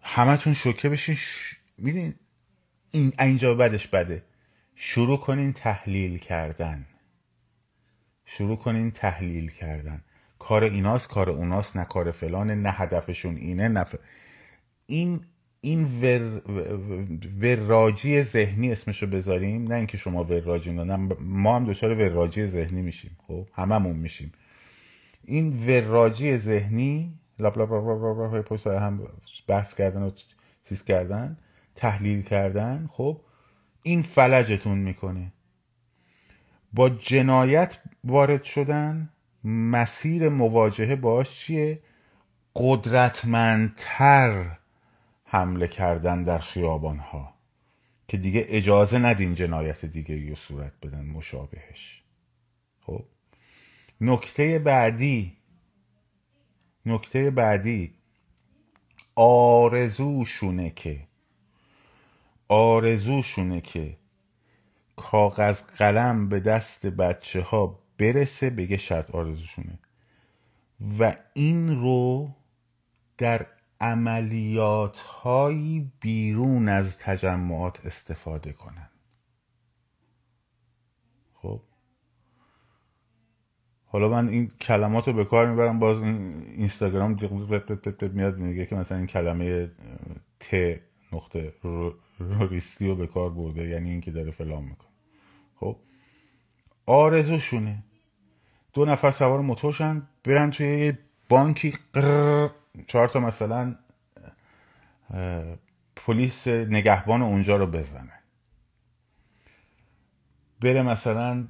[0.00, 1.54] همتون شوکه بشین ش...
[1.78, 2.14] میدین
[2.90, 4.24] این اینجا بدش بده.
[4.74, 6.86] شروع کنین تحلیل کردن.
[8.32, 10.00] شروع کنین تحلیل کردن.
[10.38, 13.84] کار ایناست کار اوناست نه کار فلانه نه هدفشون اینه نه
[14.86, 15.20] این
[15.60, 16.42] این ور...
[17.42, 19.64] وراجی ذهنی اسمشو بذاریم.
[19.64, 23.16] نه اینکه شما وراجی نه ما هم دچار وراجی ذهنی میشیم.
[23.26, 24.32] خب هممون میشیم.
[25.24, 29.02] این وراجی ذهنی لاب لاب لاب لاب هم
[29.48, 30.10] بحث کردن و
[30.68, 31.38] چیز کردن
[31.76, 33.20] تحلیل کردن خب
[33.82, 35.32] این فلجتون می‌کنه.
[36.72, 39.08] با جنایت وارد شدن
[39.44, 41.82] مسیر مواجهه باش چیه؟
[42.56, 44.58] قدرتمندتر
[45.24, 47.34] حمله کردن در خیابان ها
[48.08, 52.02] که دیگه اجازه ندین جنایت دیگه یه صورت بدن مشابهش.
[52.80, 53.04] خب؟
[54.00, 55.36] نکته بعدی
[56.86, 57.94] نکته بعدی
[59.14, 61.08] آرزوشونه که
[62.48, 63.96] آرزوشونه که
[65.00, 69.78] کاغذ قلم به دست بچه ها برسه بگه شرط آرزوشونه.
[70.98, 72.30] و این رو
[73.18, 73.46] در
[73.80, 78.88] عملیات هایی بیرون از تجمعات استفاده کنن.
[81.34, 81.62] خب؟
[83.86, 87.16] حالا من این کلمات رو به کار می‌برم باز این اینستاگرام
[88.12, 89.70] میاد میگه که مثلا این کلمه
[90.40, 90.80] ت
[91.12, 91.54] نقطه
[92.38, 94.90] روریستی رو به کار برده یعنی اینکه داره فلان می‌کنه.
[95.56, 95.76] خب؟
[96.86, 97.84] آرزوشونه.
[98.72, 100.92] دو نفر سوار موتورشن برن توی
[101.28, 101.74] بانکی
[102.86, 103.76] چهار تا مثلا
[105.96, 108.12] پلیس نگهبان اونجا رو بزنه.
[110.60, 111.48] بره مثلا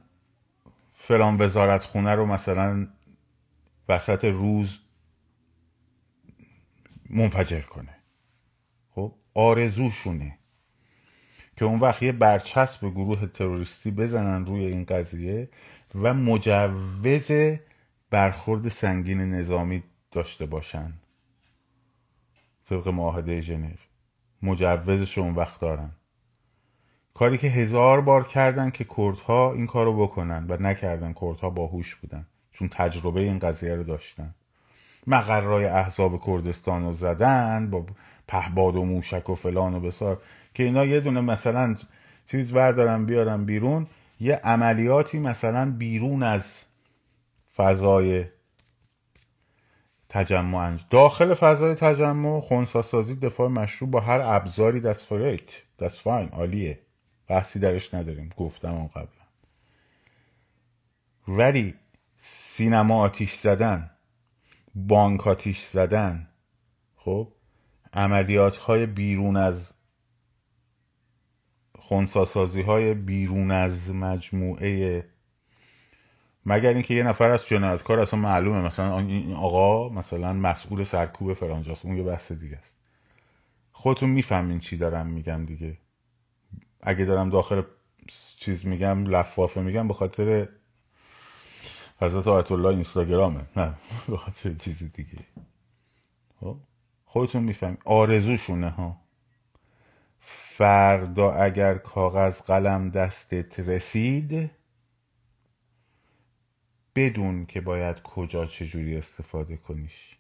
[0.95, 2.89] فلان وزارت خونه رو مثلا
[3.89, 4.81] وسط روز
[7.11, 7.97] منفجر کنه.
[8.95, 10.40] خب؟ آرزوشونه.
[11.61, 15.49] که اون وقت یه برچسب گروه تروریستی بزنن روی این قضیه
[15.95, 17.33] و مجوز
[18.11, 20.93] برخورد سنگین نظامی داشته باشن.
[22.69, 23.69] طبق معاهده ژنو.
[24.43, 25.91] مجوزش اون وقت دارن.
[27.15, 32.27] کاری که هزار بار کردن که کردها این کارو بکنن و نکردن کردها باهوش بودن.
[32.53, 34.35] چون تجربه این قضیه رو داشتن.
[35.07, 37.87] مقرای احزاب کردستان رو زدن با
[38.29, 40.23] پهباد و موشک و فلان و بسار.
[40.55, 41.77] که اینا یه دونه مثلا
[42.27, 43.87] چیز بردارن بیارن بیرون
[44.21, 46.65] یه عملیاتی مثلا بیرون از
[47.57, 48.25] فضای
[50.09, 54.95] تجمع داخل فضای تجمع خونساسازی دفاع مشروع با هر ابزاری.
[54.95, 55.53] For it.
[55.83, 56.33] That's fine.
[56.33, 56.79] عالیه.
[57.29, 58.31] بحثی درش نداریم.
[58.37, 59.07] گفتم اون قبلا.
[61.29, 61.75] ولی
[62.19, 63.91] سینما آتیش زدن
[64.75, 66.29] بانک آتیش زدن
[66.97, 67.29] خب
[67.93, 69.73] عملیات های بیرون از
[71.91, 75.05] خونساسازی های بیرون از مجموعه
[76.47, 78.61] مگر اینکه یه نفر از جنایتکار اصلا معلومه.
[78.61, 81.85] مثلا این آقا مثلا مسئول سرکوب فرانجاست.
[81.85, 82.75] اون یه بحث دیگه است.
[83.73, 85.79] خودتون می‌فهمین چی دارم میگم دیگه.
[86.83, 87.63] اگه دارم داخل
[88.37, 90.49] چیز میگم لفافه میگم به خاطر
[92.01, 93.41] حضرت آیت الله اینستاگرامه.
[93.57, 93.75] نه
[94.09, 95.19] به خاطر چیزی دیگه.
[96.41, 96.57] خب؟
[97.05, 97.79] خودتون می‌فهمین.
[97.85, 99.00] آرزوشونه ها.
[100.61, 104.51] فردا اگر کاغذ قلم دستت رسید
[106.95, 110.19] بدون که باید کجا چجوری استفاده کنیش.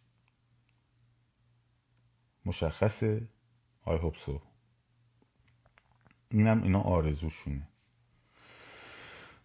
[2.44, 3.28] مشخصه؟
[3.82, 4.40] آی hope so.
[6.30, 7.68] اینم اینا آرزوشونه.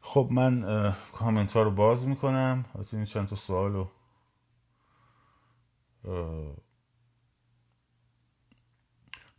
[0.01, 2.65] خب من کامنت ها رو باز می‌کنم.
[2.79, 3.91] از این چند تا سوال رو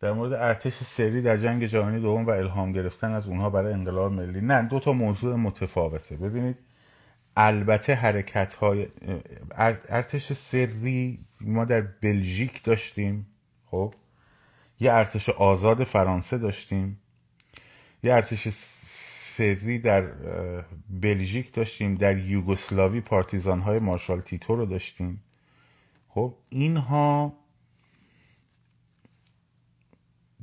[0.07, 4.13] در مورد ارتش سری در جنگ جهانی دوم و الهام گرفتن از اونها برای انقلاب
[4.13, 4.41] ملی.
[4.41, 6.17] نه دو تا موضوع متفاوته.
[6.17, 6.57] ببینید
[7.37, 8.89] البته حرکت های
[9.89, 13.27] ارتش سری ما در بلژیک داشتیم
[13.67, 13.95] خب؟
[14.81, 17.01] یه ارتش آزاد فرانسه داشتیم.
[18.03, 18.49] یه ارتش
[19.37, 20.07] سری در
[20.91, 21.95] بلژیک داشتیم.
[21.95, 25.23] در یوگسلاوی پارتیزان های مارشال تیتو رو داشتیم.
[26.09, 27.33] خب اینها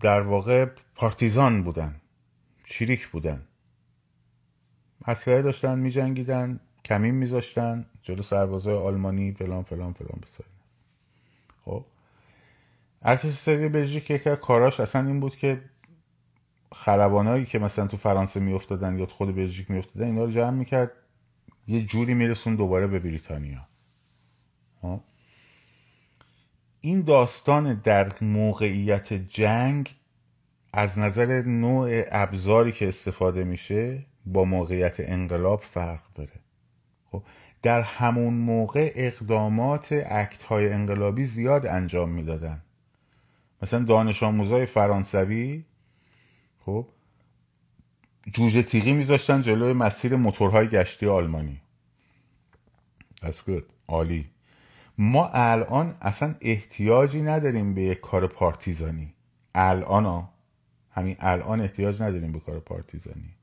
[0.03, 1.95] در واقع پارتیزان بودن
[2.65, 3.47] شریک بودن.
[5.07, 10.49] اسلحه داشتن می جنگیدن کمین میذاشتن جلو سربازای آلمانی فلان فلان فلان بساری
[11.65, 11.85] خب.
[13.01, 15.61] ارتش سری بلژیک که کاراش اصلا این بود که
[16.75, 20.91] خلبانایی که مثلا تو فرانسه میافتادن یا خود بلژیک میافتادن اینا رو جمع می‌کرد
[21.67, 23.67] یه جوری میرسون دوباره به بریتانیا.
[24.81, 24.99] خب؟
[26.85, 29.95] این داستان در موقعیت جنگ
[30.73, 36.39] از نظر نوع ابزاری که استفاده میشه با موقعیت انقلاب فرق داره.
[37.11, 37.23] خب
[37.61, 42.61] در همون موقع اقدامات اکت های انقلابی زیاد انجام می‌دادن.
[43.61, 45.63] مثلا دانش آموزای فرانسوی
[46.59, 46.87] خب
[48.33, 51.61] جوجه تیغی میذاشتن جلوی مسیر موتورهای گشتی آلمانی.
[53.21, 53.63] That's good.
[53.87, 54.32] عالی.
[54.97, 59.13] ما الان اصلا احتیاجی نداریم به یک کار پارتیزانی.
[59.55, 60.33] الان ها.
[60.91, 63.35] همین الان احتیاج نداریم به کار پارتیزانی.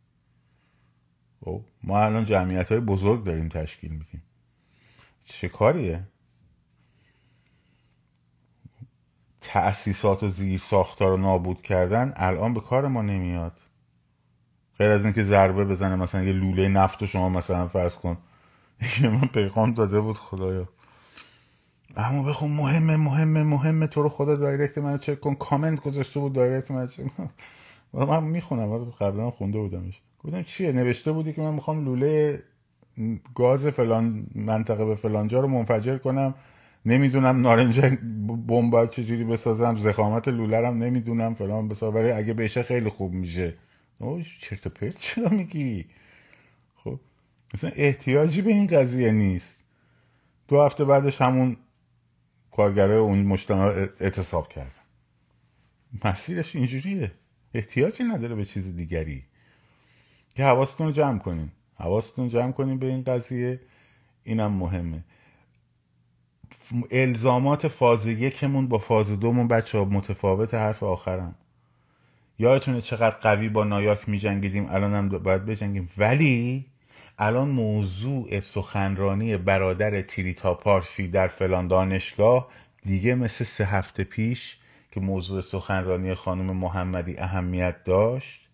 [1.44, 4.22] خب ما الان جمعیت های بزرگ داریم تشکیل میدیم.
[5.24, 6.08] چه کاریه؟
[9.40, 13.60] تأسیسات و زیر ساختار رو نابود کردن الان به کار ما نمیاد.
[14.78, 18.18] غیر از اینکه ضربه بزنه مثلا یه لوله نفت شما مثلا فرض کن.
[19.00, 20.68] یه من پیغام داده بود خدایا.
[21.96, 23.86] عمو بخون مهمه مهمه مهمه.
[23.86, 25.34] تو رو خدا direct منو چک کن.
[25.34, 27.30] کامنت گذاشته بود direct من چک کن.
[27.92, 30.00] من می‌خونم قبلا خونده بودمش.
[30.24, 32.42] گفتم چیه؟ نوشته بودی که من می‌خوام لوله
[33.34, 36.34] گاز فلان منطقه به فلان جا رو منفجر کنم.
[36.86, 37.80] نمی‌دونم نارنجک
[38.46, 39.76] بمب چجوری بسازم.
[39.76, 41.34] ضخامت لوله هم نمی‌دونم.
[41.34, 41.96] فلان بسازم.
[41.96, 43.54] ولی اگه بشه خیلی خوب میشه.
[44.40, 45.86] چرت و پرت چرا میگی؟
[46.76, 46.98] خب
[47.54, 49.60] مثلا احتیاجی به این قضیه نیست.
[50.48, 51.56] دو هفته بعدش همون
[52.60, 54.70] کارگره اون مجتمع اعتصاب کردن.
[56.04, 57.12] مسیرش اینجوریه.
[57.54, 59.24] احتیاجی نداره به چیز دیگری.
[60.34, 61.50] که حواستون رو جمع کنین.
[61.74, 63.60] حواستون جمع کنین به این قضیه.
[64.24, 65.04] اینم مهمه.
[66.90, 71.34] الزامات فاز یکمون با فاز دومون بچه ها متفاوت حرف آخرم.
[72.38, 75.88] یادتونه چقدر قوی با نایاک می جنگیدیم الان هم باید بجنگیم.
[75.98, 76.66] ولی
[77.22, 82.48] الان موضوع سخنرانی برادر تیریتا پارسی در فلان دانشگاه
[82.82, 84.58] دیگه مثل سه هفته پیش
[84.90, 88.48] که موضوع سخنرانی خانم محمدی اهمیت داشت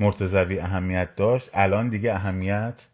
[0.00, 2.86] مرتزوی اهمیت داشت الان دیگه اهمیت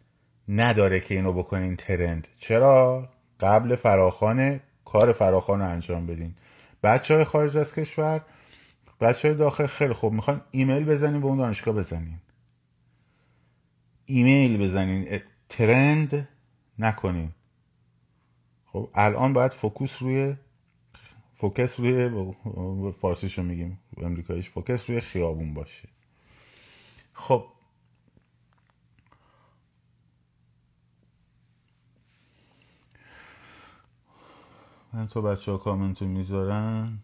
[0.49, 2.27] نداره که اینو بکنین ترند.
[2.39, 6.33] چرا؟ قبل فراخانه کار فراخان انجام بدین.
[6.83, 8.21] بچه های خارج از کشور
[9.01, 10.13] بچه های داخل خیلی خوب.
[10.13, 12.19] می‌خوان ایمیل بزنین به اون دانشگاه بزنین.
[14.05, 15.21] ایمیل بزنین.
[15.49, 16.27] trend
[16.79, 17.31] نکنین.
[18.65, 20.35] خب الان باید focus روی
[21.35, 22.33] focus روی
[22.91, 23.79] فارسیشو میگیم.
[23.97, 25.89] امریکاییش focus روی خیابون باشه.
[27.13, 27.47] خب.
[34.93, 36.99] من تو بچه ها کامنتو می‌ذارن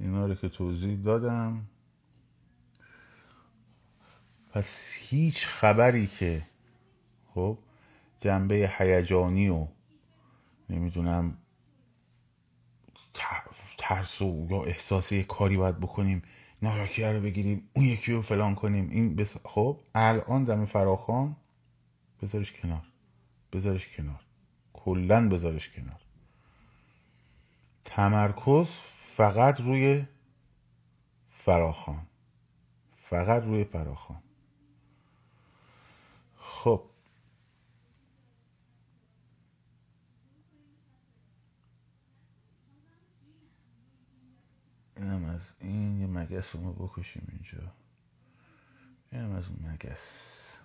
[0.00, 1.66] اینا رو که توضیح دادم.
[4.52, 6.46] پس هیچ خبری که
[7.34, 7.58] خب
[8.18, 9.66] جنبه هیجانی و
[10.70, 11.38] نمی‌دونم
[13.78, 16.22] ترس و یا احساسی کاری باید بکنیم
[16.62, 19.36] ناراکی رو بگیریم اون یکی رو فلان کنیم این بس...
[19.44, 21.36] خب الان دم فراخان
[22.22, 22.82] بذارش کنار
[23.52, 24.20] بذارش کنار
[24.72, 26.00] کلا بذارش کنار.
[27.84, 28.68] تمرکز
[29.18, 30.06] فقط روی
[31.30, 32.06] فراخان.
[32.96, 34.22] فقط روی فراخان.
[36.36, 36.84] خب.
[44.96, 47.72] اینم از این یه مگس رو بکشیم اینجا.
[49.12, 50.58] اینم از اون مگس.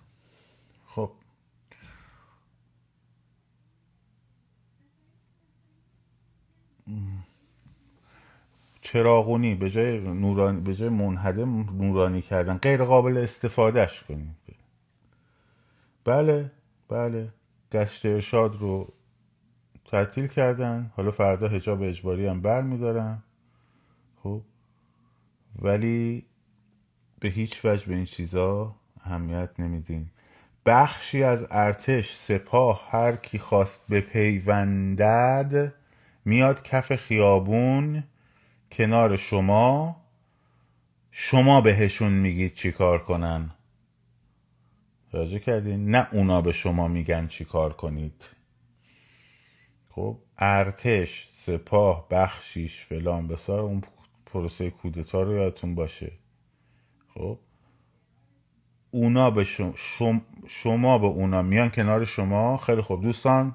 [0.86, 1.12] خب.
[8.94, 14.36] چراغونی به جای نورانی به جای منهدم نورانی کردن غیر قابل استفادهش کنیم.
[16.04, 16.50] بله
[16.88, 17.28] بله.
[17.72, 18.92] گشت ارشاد رو
[19.84, 20.92] تعطیل کردن.
[20.96, 23.22] حالا فردا حجاب اجباری هم بر میدارن
[24.22, 24.42] خب.
[25.58, 26.26] ولی
[27.20, 28.74] به هیچ وجه به این چیزا
[29.04, 30.06] اهمیت نمیدین.
[30.66, 35.74] بخشی از ارتش سپاه هر کی خواست به پیوندد
[36.24, 38.04] میاد کف خیابون
[38.76, 39.96] کنار شما
[41.10, 43.50] شما بهشون میگید چی کار کنن.
[45.12, 48.28] راجع کردین؟ نه اونا به شما میگن چی کار کنید.
[49.90, 53.82] خب ارتش سپاه بخشیش فلان بسار اون
[54.26, 56.12] پروسه کودتا رو یادتون باشه.
[57.14, 57.38] خب
[58.90, 62.56] اونا به شما, شما به اونا میان کنار شما.
[62.56, 63.54] خیلی خوب دوستان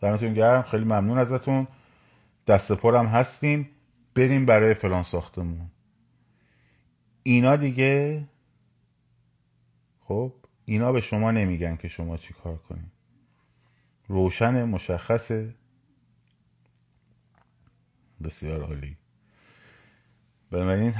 [0.00, 1.66] دمتون گرم خیلی ممنون ازتون.
[2.46, 3.70] دست پرم هستیم
[4.14, 5.70] بریم برای فلان ساختمون.
[7.22, 8.24] اینا دیگه
[10.00, 10.32] خب
[10.64, 12.92] اینا به شما نمیگن که شما چی کار کنید
[14.08, 15.54] روشن مشخصه
[18.24, 18.96] بسیار عالی.
[20.50, 20.92] بنابراین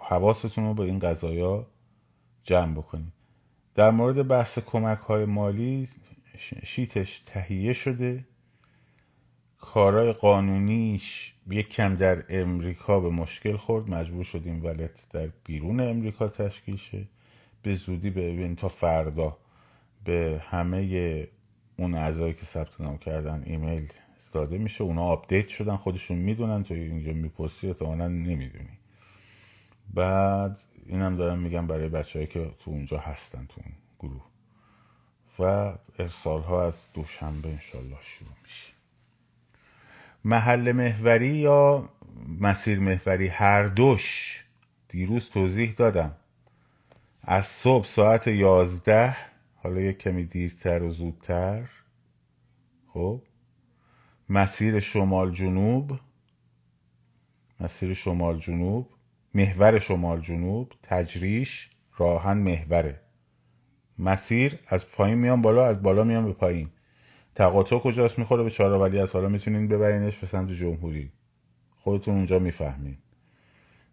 [0.00, 1.66] حواستون رو به این قضایا
[2.42, 3.12] جمع بکنید
[3.74, 5.88] در مورد بحث کمک های مالی
[6.64, 8.24] شیتش تهیه شده.
[9.58, 13.90] کارای قانونیش یک کم در امریکا به مشکل خورد.
[13.90, 17.08] مجبور شدیم wallet در بیرون امریکا تشکیل شه.
[17.62, 19.36] به زودی به تا فردا
[20.04, 21.28] به همه
[21.76, 23.92] اون اعضایی که ثبت نام کردن ایمیل
[24.32, 24.84] داده میشه.
[24.84, 26.62] اونا update شدن خودشون می‌دونن.
[26.62, 28.78] تو اینجا می‌پرسی احتمالا نمی‌دونی.
[29.94, 34.24] بعد اینم دارم میگم برای بچههایی که تو اونجا هستن تو اون گروه.
[35.38, 38.75] و ارسال ها از دوشنبه انشالله شروع میشه.
[40.26, 41.88] محل محوری یا
[42.40, 44.44] مسیر محوری؟ هر دوش.
[44.88, 46.12] دیروز توضیح دادم.
[47.22, 49.16] از صبح ساعت یازده
[49.56, 51.68] حالا یک کمی دیرتر و زودتر.
[52.92, 53.22] خب.
[54.28, 56.00] مسیر شمال جنوب.
[57.60, 58.88] مسیر شمال جنوب.
[59.34, 60.72] محور شمال جنوب.
[60.82, 63.00] تجریش راهن محوره.
[63.98, 66.68] مسیر از پایین میان بالا از بالا میان به پایین.
[67.36, 71.12] تقاطع کجاست می‌خوره؟ به چهار ولی از حالا می‌تونین ببرینش به سمت جمهوری.
[71.76, 72.98] خودتون اونجا می‌فهمین.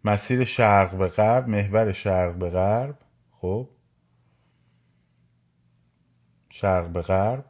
[0.04, 3.00] مسیر شرق به غرب محور شرق به غرب.
[3.32, 3.70] خب.
[6.50, 7.46] شرق به غرب.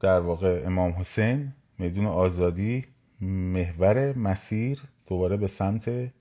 [0.00, 2.84] در واقع امام حسین میدون آزادی
[3.20, 6.12] محور مسیر دوباره به سمت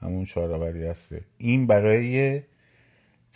[0.00, 1.24] همون چهارآوری هسته.
[1.38, 2.42] این برای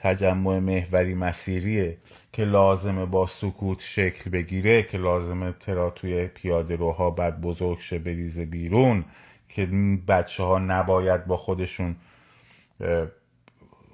[0.02, 1.96] تجمع محوری مسیریه
[2.32, 7.98] که لازمه با سکوت شکل بگیره که لازمه ترا توی پیاده روها بعد بزرگ شه
[7.98, 9.04] بریزه بیرون
[9.48, 9.66] که
[10.08, 11.96] بچه ها نباید با خودشون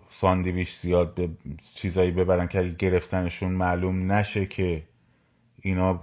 [0.09, 1.29] ساندویش زیاد به
[1.75, 4.83] چیزایی ببرن که اگه گرفتنشون معلوم نشه که
[5.63, 6.01] اینا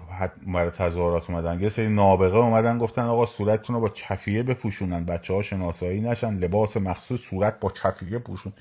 [0.47, 1.61] برای تظاهرات اومدن.
[1.61, 5.05] یه سری نابغه اومدن گفتن آقا صورتتون رو با چفیه بپوشونن.
[5.05, 8.53] بچه ها شناسایی نشن لباس مخصوص صورت با چفیه پوشون.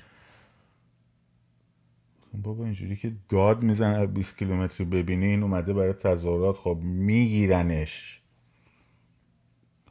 [2.41, 8.21] بابا اینجوری که داد می‌زنه 20 کیلومتر ببینی این اومده برای تظاهرات خب میگیرنش.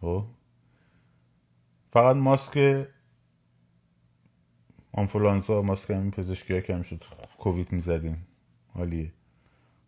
[0.01, 0.25] خب؟
[1.93, 2.87] فقط ماسک
[4.93, 7.05] آنفولانزا ماسک همین پزشکی کم شد
[7.39, 8.17] کووید می‌زدین
[8.75, 9.13] حالیه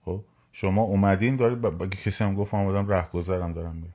[0.04, 1.86] خب؟ شما اومدین دارید با...
[1.86, 3.94] کسی هم گفت آمدم رهگذرم دارم میرم.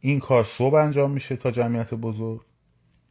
[0.00, 2.40] این کار صبح انجام میشه تا جمعیت بزرگ.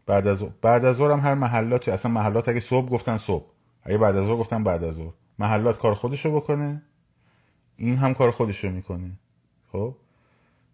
[0.05, 3.58] بعد از بعد از هم هر محلاتی اصلا محلات اگه صبح گفتن صبح.
[3.83, 5.13] اگه بعد از ظهر گفتن بعد از ظهر.
[5.39, 6.81] محلات کار خودشو بکنه
[7.77, 9.11] این هم کار خودشو می‌کنه.
[9.71, 9.95] خب؟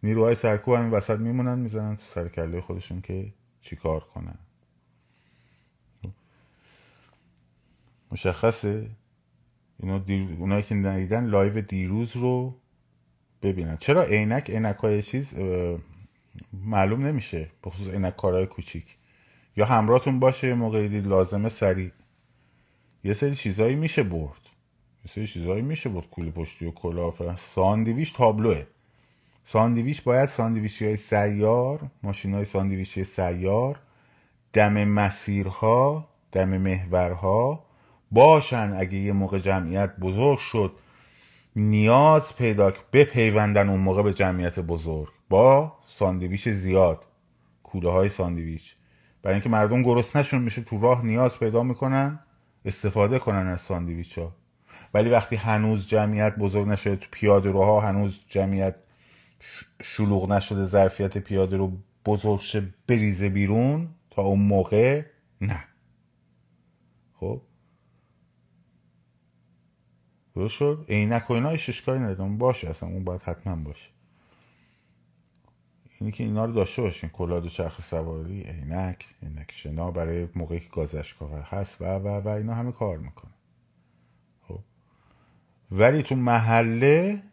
[0.04, 4.38] نیروهای سرکوب همین وسط میمونن می‌زنن تو سر کله خودشون که چیکار کنن.
[8.12, 8.90] مشخصه.
[9.80, 10.38] اینا دیر...
[10.40, 12.56] اونایی که ندیدن live دیروز رو
[13.42, 13.78] ببینن.
[13.78, 15.34] چرا عینک عینک های چیز
[16.54, 18.98] معلوم نمیشه بخصوص عینک کارهای کوچیک.
[19.58, 21.92] یا همراهتون باشه موقعی دید لازمه سریع.
[23.06, 24.42] یه سری چیزایی میشه برد.
[25.06, 26.10] یه سری چیزایی میشه برد.
[26.10, 28.64] کوله پشتی و کلاه ساندویچ تابلوه.
[29.44, 33.80] ساندویچ باید ساندویچی های سیار ماشین های ساندویچی سیار
[34.54, 37.66] دم مسیرها دم محورها
[38.12, 40.72] باشن اگه یه موقع جمعیت بزرگ شد.
[41.56, 45.10] نیاز پیدا بپیوندن اون موقع به جمعیت بزرگ.
[45.30, 47.06] با ساندویچ زیاد.
[47.64, 48.76] کوله های ساندویچ.
[49.22, 52.20] برای اینکه مردم گرست نشون میشه تو راه نیاز پیدا می‌کنن.
[52.66, 54.36] استفاده کنن از ساندویچ ها
[54.94, 58.76] ولی وقتی هنوز جمعیت بزرگ نشده تو پیاده روها هنوز جمعیت
[59.84, 65.06] شلوغ نشده ظرفیت پیاده رو بزرگ شه بریزه بیرون تا اون موقع
[65.42, 65.64] نه.
[67.14, 67.42] خب؟
[70.36, 72.38] درست شد؟ عینک و اینا اشکالی ندارم.
[72.38, 73.95] باشه اصلا اون باید حتما باشه.
[76.00, 77.10] اینی که اینا رو داشته باشین.
[77.10, 82.54] کلاد چرخ سواری عینک عینک شنا برای موقعی که گاز هست و و و اینا
[82.54, 83.32] همه کار می‌کنه.
[84.48, 84.60] خب.
[85.72, 87.24] ولی تو محله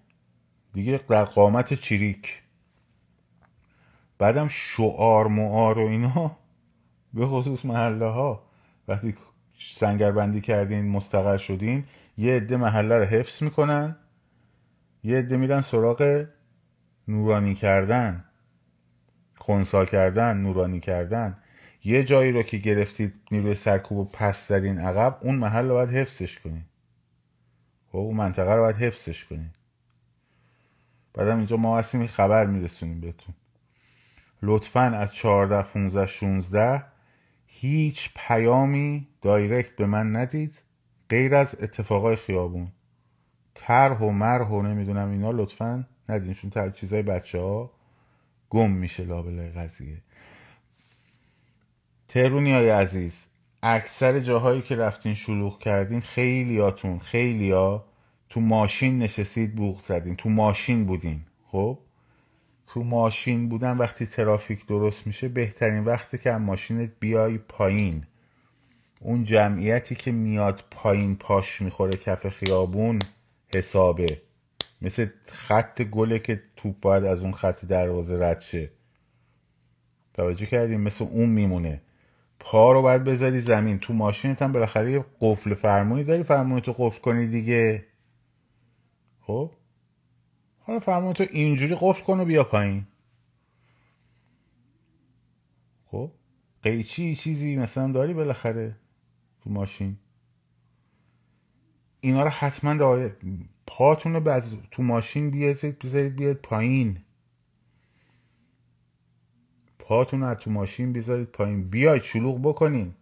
[0.72, 2.42] دیگه در قامت چریک.
[4.18, 6.36] بعدم شعار معار و اینا
[7.14, 8.42] به خصوص محله ها
[8.88, 9.14] وقتی
[9.58, 11.84] سنگربندی کردین مستقر شدین
[12.18, 13.96] یه عده محله رو حفظ می‌کنن
[15.04, 16.26] یه عده میرن سراغ
[17.08, 18.24] نورانی کردن.
[19.42, 21.36] خونسا کردن نورانی کردن
[21.84, 25.90] یه جایی رو که گرفتید نیروی سرکوب و پس زدین عقب اون محل رو باید
[25.90, 26.64] حفظش کنین.
[27.88, 29.50] خب اون منطقه رو باید حفظش کنین.
[31.14, 33.34] بعدم اینجا ما هستیم خبر میرسونیم بهتون.
[34.42, 36.84] لطفا از 14 15 16
[37.46, 40.58] هیچ پیامی دایرکت به من ندید
[41.08, 42.68] غیر از اتفاقای خیابون.
[43.54, 47.81] طرح و مرح و نمی‌دونم اینا لطفا ندین چون چیزای بچه ها
[48.52, 49.98] گم میشه لابلای قضیه.
[52.08, 53.26] ترونی های عزیز
[53.62, 57.84] اکثر جاهایی که رفتین شلوغ کردین خیلیاتون خیلیا
[58.28, 61.78] تو ماشین نشستید بوغ زدین تو ماشین بودین خب؟
[62.66, 68.06] تو ماشین بودن وقتی ترافیک درست میشه بهترین وقتی که ماشینت بیای پایین.
[69.00, 72.98] اون جمعیتی که میاد پایین پاش می‌خوره کف خیابون
[73.54, 74.22] حسابه.
[74.82, 78.70] مثل خط گله که توپ باید از اون خط دروازه رد شه.
[80.14, 81.82] توجه کردیم مثل اون میمونه.
[82.40, 83.78] پا رو باید بذاری زمین.
[83.78, 86.22] تو ماشینت هم بالاخره یه قفل فرمونی داری.
[86.22, 87.86] فرمونی تو قفل کنی دیگه.
[89.20, 89.50] خب؟
[90.58, 92.86] حالا فرمونی تو اینجوری قفل کن و بیا پایین.
[95.86, 96.10] خب؟
[96.62, 98.76] قیچی چیزی مثلا داری بالاخره
[99.44, 99.96] تو ماشین؟
[102.00, 103.12] اینا رو حتما رعایت
[103.76, 106.98] پاتون رو تو ماشین بیاد بذارید بیاد پایین.
[109.78, 111.68] پاتون رو تو ماشین بذارید پایین.
[111.68, 112.94] بیاید شلوغ بکنین.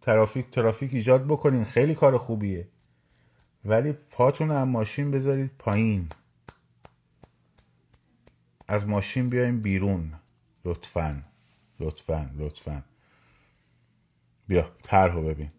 [0.00, 1.64] ترافیک ترافیک ایجاد بکنین.
[1.64, 2.68] خیلی کار خوبیه.
[3.64, 6.08] ولی پاتون رو ماشین بذارید پایین.
[8.68, 10.12] از ماشین بیایم بیرون.
[10.64, 11.22] لطفا
[11.80, 12.82] لطفا لطفا.
[14.48, 15.50] بیا طرح ببین.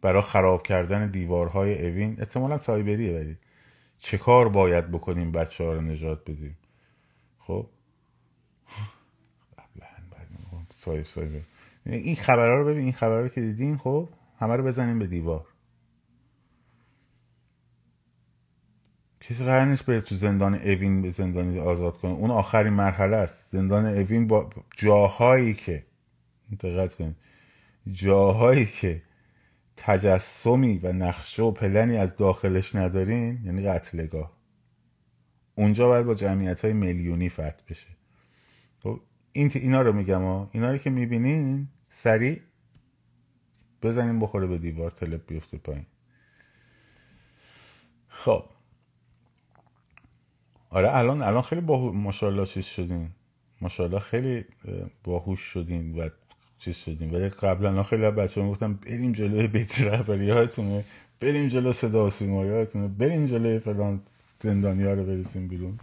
[0.00, 3.36] برای خراب کردن دیوارهای اوین احتمالا سایبریه ولی.
[4.04, 6.58] چه کار باید بکنیم بچه ها رو نجات بدیم؟
[7.38, 7.66] خب؟
[10.70, 11.42] سایب سایب
[11.86, 15.46] این خبرها رو ببین این خبرها رو که دیدین خب؟ همه رو بزنیم به دیوار.
[19.20, 22.12] کسی قرار نیست بره تو زندان اوین به زندانی آزاد کنه.
[22.12, 23.52] اون آخرین مرحله است.
[23.52, 25.86] زندان اوین با جاهایی که
[26.60, 27.16] دقت کنید.
[27.92, 29.02] جاهایی که
[29.76, 34.32] تجسمی و نقشه و پلنی از داخلش ندارین؟ یعنی قتلگاه
[35.54, 37.88] اونجا باید با جمعیت های میلیونی فتح بشه.
[38.82, 39.00] خب
[39.32, 40.50] این اینا رو میگم ها.
[40.52, 42.40] اینا رو که می‌بینین سریع
[43.82, 45.86] بزنین بخوره به دیوار تلپ بیفته پایین.
[48.08, 48.44] خب.
[50.70, 53.10] آره الان الان خیلی با ماشاءالله شدین.
[53.60, 54.44] ماشاءالله خیلی
[55.04, 56.08] باهوش شدین و
[56.58, 60.84] چیز شدیم؟ ولی قبلا خیلی بچه هم گفتم بریم جلوی بیت رهبری هاتونه
[61.20, 64.00] بریم جلو صدا و بریم جلوی فلان
[64.40, 65.78] زندانی ها رو برسیم بیرون.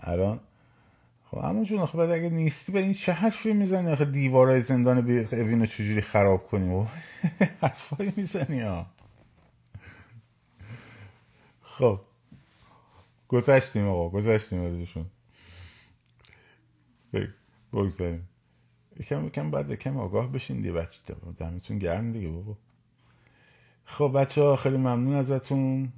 [0.00, 0.40] الان؟
[1.30, 4.98] خب اما جون خب اگه نیستی به این چه حرفی می‌زنی؟ آخه دیوارای زندان
[5.32, 6.88] اوین رو چجوری خراب کنیم؟
[7.62, 8.86] حرفایی می‌زنی ها.
[11.62, 12.00] خب
[13.28, 15.06] گذشتیم آقا گذشتیم ازشون.
[17.72, 18.28] بگذاریم.
[18.98, 22.56] یکم یکم بعد یکم آگاه بشین دیگه بچه دمتون گرم دیگه بابا.
[23.84, 25.92] خب بچه ها خیلی ممنون ازتون.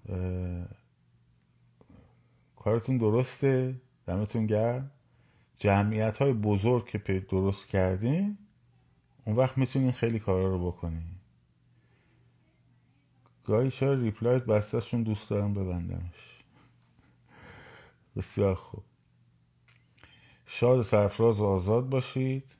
[2.56, 4.90] کارتون درسته؟ دمتون گرم؟
[5.56, 8.38] جمعیت های بزرگ که درست کردین
[9.24, 11.04] اون وقت می‌تونین خیلی کارا رو بکنین.
[13.44, 16.44] گاهی چرا ریپلایت بستشون دوست دارم ببندمش.
[18.16, 18.84] بسیار خوب.
[20.46, 22.59] شاد سرفراز و آزاد باشید.